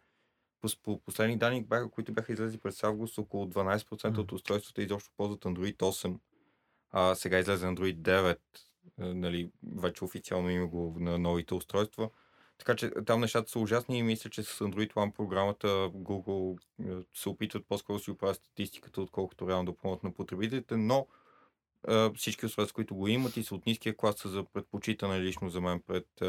[0.61, 5.41] по, по последни данни, които бяха излезли през август, около 12% от устройствата изобщо ползват
[5.45, 6.19] Android 8.
[6.97, 8.39] А, сега излезе Android 9,
[9.01, 12.11] е, нали, вече официално има го на новите устройства.
[12.59, 17.05] Така че там нещата са ужасни и мисля, че с Android One програмата Google е,
[17.15, 21.07] се опитват по-скоро да си оправят статистиката, отколкото реално да помогнат на потребителите, но
[21.89, 25.51] е, всички устройства, които го имат и са от ниския клас, са за предпочитане лично
[25.51, 26.27] за мен пред е,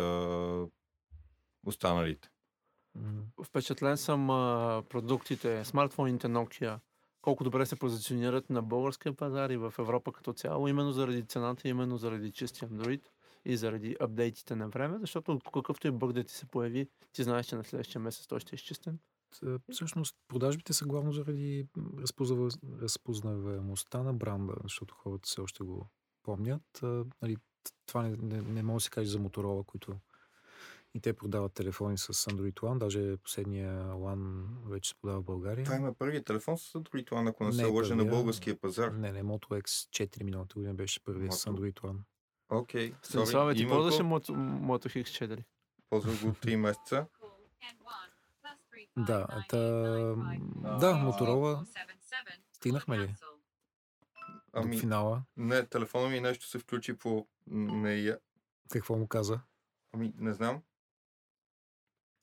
[1.65, 2.29] останалите.
[3.43, 6.79] Впечатлен съм а, продуктите, смартфоните Nokia,
[7.25, 11.67] колко добре се позиционират на българския пазар и в Европа като цяло, именно заради цената,
[11.67, 13.01] именно заради чистия Android
[13.45, 17.45] и заради апдейтите на време, защото какъвто и бъг да ти се появи, ти знаеш,
[17.45, 18.99] че на следващия месец той ще е изчистен.
[19.39, 21.67] Т- Всъщност, продажбите са главно заради
[22.81, 25.87] разпознаваемостта на бранда, защото хората все още го
[26.23, 26.83] помнят.
[26.83, 27.37] А, нали,
[27.85, 29.95] това не, не, не може да се каже за Моторола, които
[30.95, 32.77] и те продават телефони с Android One.
[32.77, 35.65] Даже последния One вече се продава в България.
[35.65, 38.11] Това има първият телефон с Android One, ако не, Не се е лъжа на първия.
[38.11, 38.91] българския пазар.
[38.91, 41.49] Не, не, Moto X4 миналата година беше първия с Moto.
[41.49, 41.97] Android One.
[42.49, 44.31] Окей, okay, Станислава, ти го, Moto,
[44.61, 45.43] Moto X4?
[45.89, 47.05] ползвах го 3 месеца.
[48.97, 49.57] Да, та,
[50.79, 51.65] да, Моторола.
[52.53, 53.15] Стигнахме ли?
[54.53, 55.23] Ами, До финала.
[55.37, 57.27] не, телефона ми нещо се включи по...
[57.47, 58.19] Не, я-
[58.69, 59.39] Какво му каза?
[59.93, 60.61] ами, не знам,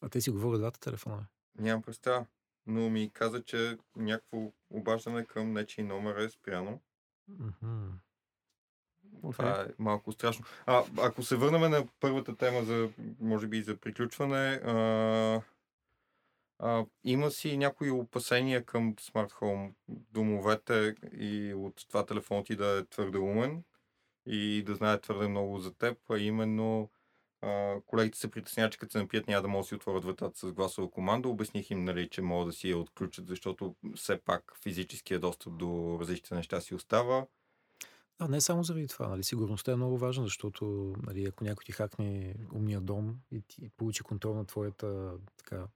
[0.03, 1.27] А те си говорят двата телефона.
[1.59, 2.27] нямам представа.
[2.67, 6.81] Но ми каза, че някакво обаждане към нечий номер е спряно.
[7.29, 7.91] Мгм.
[9.33, 10.45] Това е малко страшно.
[10.67, 12.91] А, ако се върнем на първата тема, за,
[13.21, 15.43] може би за приключване, а,
[16.59, 22.79] а, има си някои опасения към смарт хоум домовете и от това телефон ти да
[22.79, 23.65] е твърде умен
[24.27, 26.91] и да знае твърде много за теб, а именно
[27.86, 30.53] колегите се притесняват, че като се напият няма да могат да си отворят вратата с
[30.53, 31.28] гласова команда.
[31.28, 35.99] Обясних им, нали, че могат да си я отключат, защото все пак физическия достъп до
[36.01, 37.26] различните неща си остава.
[38.18, 39.09] А, не само заради това.
[39.09, 43.70] Нали, сигурността е много важна, защото нали, ако някой ти хакне умния дом и ти
[43.76, 45.66] получи контрол на твоята така,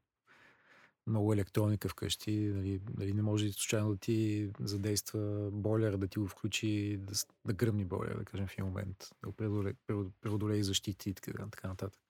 [1.06, 6.26] много електроника вкъщи, нали, нали, не може случайно да ти задейства бойлер, да ти го
[6.28, 7.12] включи, да,
[7.44, 11.32] да гръмни бойлер, да кажем в един момент, да преодолее, преодолее- преодолее защити и така,
[11.50, 12.00] така нататък.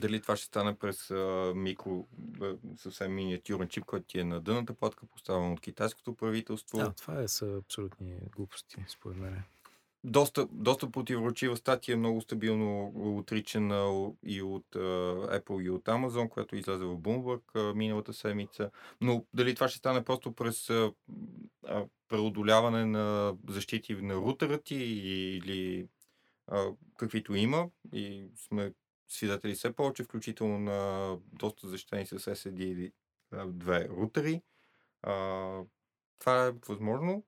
[0.00, 2.06] Дали това ще стане през а, микро,
[2.40, 6.78] а, съвсем миниатюрен чип, който ти е на дъната платка, поставен от китайското правителство.
[6.78, 9.42] Да, това е, са абсолютни глупости, според мен.
[10.04, 16.84] Доста, доста противоречива статия, много стабилно отричана и от Apple и от Amazon, която излезе
[16.84, 18.70] в Bloomberg миналата седмица.
[19.00, 20.70] Но дали това ще стане просто през
[22.08, 25.88] преодоляване на защити на рутера ти или
[26.96, 28.72] каквито има и сме
[29.08, 32.92] свидетели все повече, включително на доста защитени с SSD
[33.46, 34.42] две рутери.
[36.18, 37.24] Това е възможно.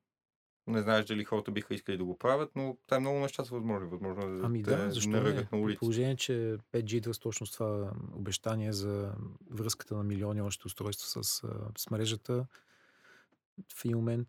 [0.67, 3.89] Не знаеш дали хората биха искали да го правят, но те много неща са възможни.
[3.89, 5.47] Възможно е да ами да, защо не?
[5.53, 5.79] на улица.
[5.79, 9.13] положение, че 5G идва с точно това обещание за
[9.51, 11.43] връзката на милиони още устройства с,
[11.79, 12.47] с мрежата,
[13.75, 14.29] в един момент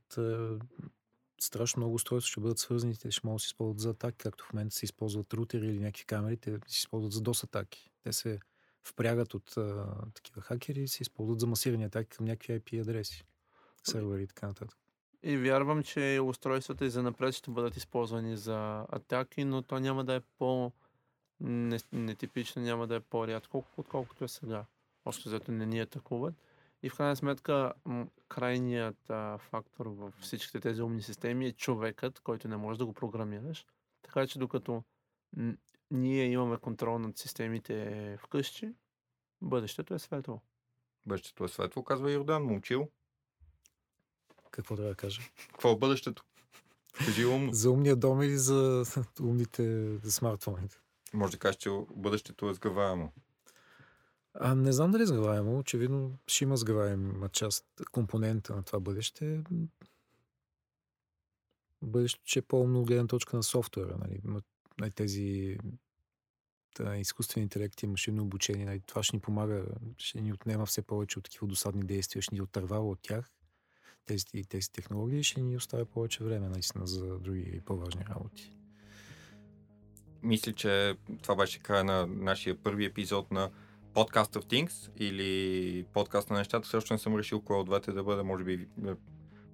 [1.42, 4.46] страшно много устройства ще бъдат свързани, те ще могат да се използват за атаки, както
[4.46, 7.92] в момента се използват рутери или някакви камери, те се използват за DOS атаки.
[8.04, 8.40] Те се
[8.84, 13.24] впрягат от а, такива хакери и се използват за масирани атаки към някакви IP адреси,
[13.84, 14.78] сервери и така нататък.
[15.28, 20.04] И вярвам, че устройствата и за напред ще бъдат използвани за атаки, но то няма
[20.04, 20.72] да е по
[21.92, 24.66] нетипично, няма да е по-рядко, отколкото е сега.
[25.06, 26.34] Още зато не ни атакуват.
[26.84, 27.74] И в крайна сметка
[28.28, 32.94] крайният а, фактор в всичките тези умни системи е човекът, който не може да го
[32.94, 33.66] програмираш.
[34.02, 34.84] Така че докато
[35.38, 35.58] н-
[35.92, 38.74] ние имаме контрол над системите вкъщи,
[39.42, 40.42] бъдещето е светло.
[41.06, 42.90] Бъдещето е светло, казва Йордан, момчил.
[44.56, 45.22] Какво трябва да кажа?
[45.52, 46.24] Какво е бъдещето?
[46.94, 47.54] Кажи умно.
[47.54, 48.84] за умния дом или за
[49.22, 50.80] умните смартфоните?
[51.14, 53.12] Може да кажеш, че бъдещето е сгъваемо.
[54.34, 55.60] А, не знам дали е сгъваемо.
[55.60, 59.44] Очевидно ще има сгъваема част, компонента на това бъдеще.
[61.82, 63.98] Бъдещето ще е по-умно гледна точка на софтуера.
[63.98, 64.22] Нали?
[64.80, 65.58] нали тези
[66.78, 68.66] да, изкуствен интелект и машинно обучение.
[68.66, 68.82] Нали?
[68.86, 69.66] Това ще ни помага,
[69.98, 73.32] ще ни отнема все повече от такива досадни действия, ще ни отървава от тях
[74.06, 78.52] тези, тези технологии ще ни оставя повече време наистина за други по-важни работи.
[80.24, 83.50] Мисля, че това беше края на нашия първи епизод на
[83.94, 86.68] Podcast of Things или подкаст на нещата.
[86.68, 88.24] Също не съм решил кой от двете да бъде.
[88.24, 88.94] Може би е,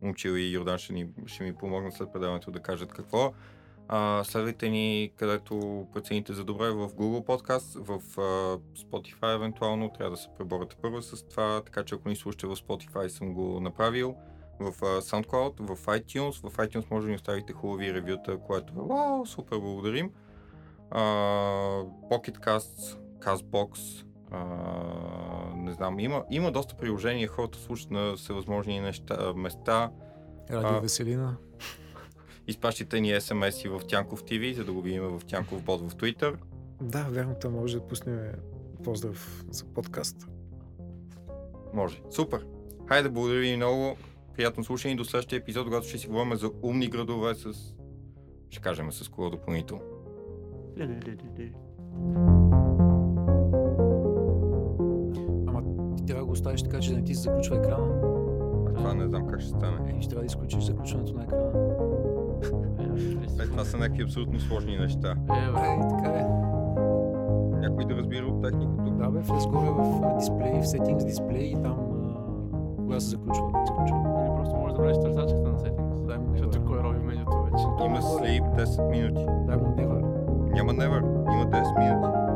[0.02, 3.34] Момчил и Йордан ще, ни, ще ми помогнат след предаването да кажат какво.
[3.88, 9.94] А, следвайте ни където прецените за добре в Google Podcast, в а, Spotify евентуално.
[9.94, 13.34] Трябва да се преборите първо с това, така че ако ни слушате в Spotify съм
[13.34, 14.16] го направил
[14.62, 16.50] в SoundCloud, в iTunes.
[16.50, 20.12] В iTunes може да ни оставите хубави ревюта, което е вау, супер, благодарим.
[20.92, 28.80] Uh, Pocket Casts, CastBox, uh, не знам, има, има доста приложения, хората слушат на всевъзможни
[28.80, 29.92] неща, места.
[30.50, 31.38] Радио uh, Веселина.
[32.48, 35.96] Изпращайте ни смс и в Тянков ТВ, за да го видим в Тянков бот в
[35.96, 36.36] Twitter.
[36.82, 38.32] Да, верно, там може да пуснем
[38.84, 40.28] поздрав за подкаст.
[41.74, 42.02] Може.
[42.10, 42.46] Супер.
[42.88, 43.96] Хайде, благодаря ви много.
[44.36, 47.54] Приятно слушане и до следващия епизод, когато ще си говорим за умни градове с...
[48.50, 49.84] Ще кажем с кола допълнително.
[55.48, 55.64] Ама
[55.98, 58.02] ти трябва да го оставиш така, че да не ти се заключва екрана.
[58.70, 59.98] А това не знам как ще стане.
[59.98, 61.52] Е, ще трябва да изключиш заключването на екрана.
[63.40, 65.12] Е, това са някакви абсолютно сложни неща.
[65.12, 66.26] Е, бе, е, така е.
[67.60, 68.92] Някой да разбира от техниката.
[68.92, 71.91] Да, бе, влез горе в дисплей, в settings дисплей и там
[72.92, 76.08] кога се заключва, изключва да влезеш търсачката на Settings.
[76.08, 77.64] Дай му Защото кой роби менюто вече.
[77.86, 79.26] Има sleep 10 минути.
[79.48, 80.02] Дай му never.
[80.54, 81.00] Няма never,
[81.34, 82.31] има 10 минути.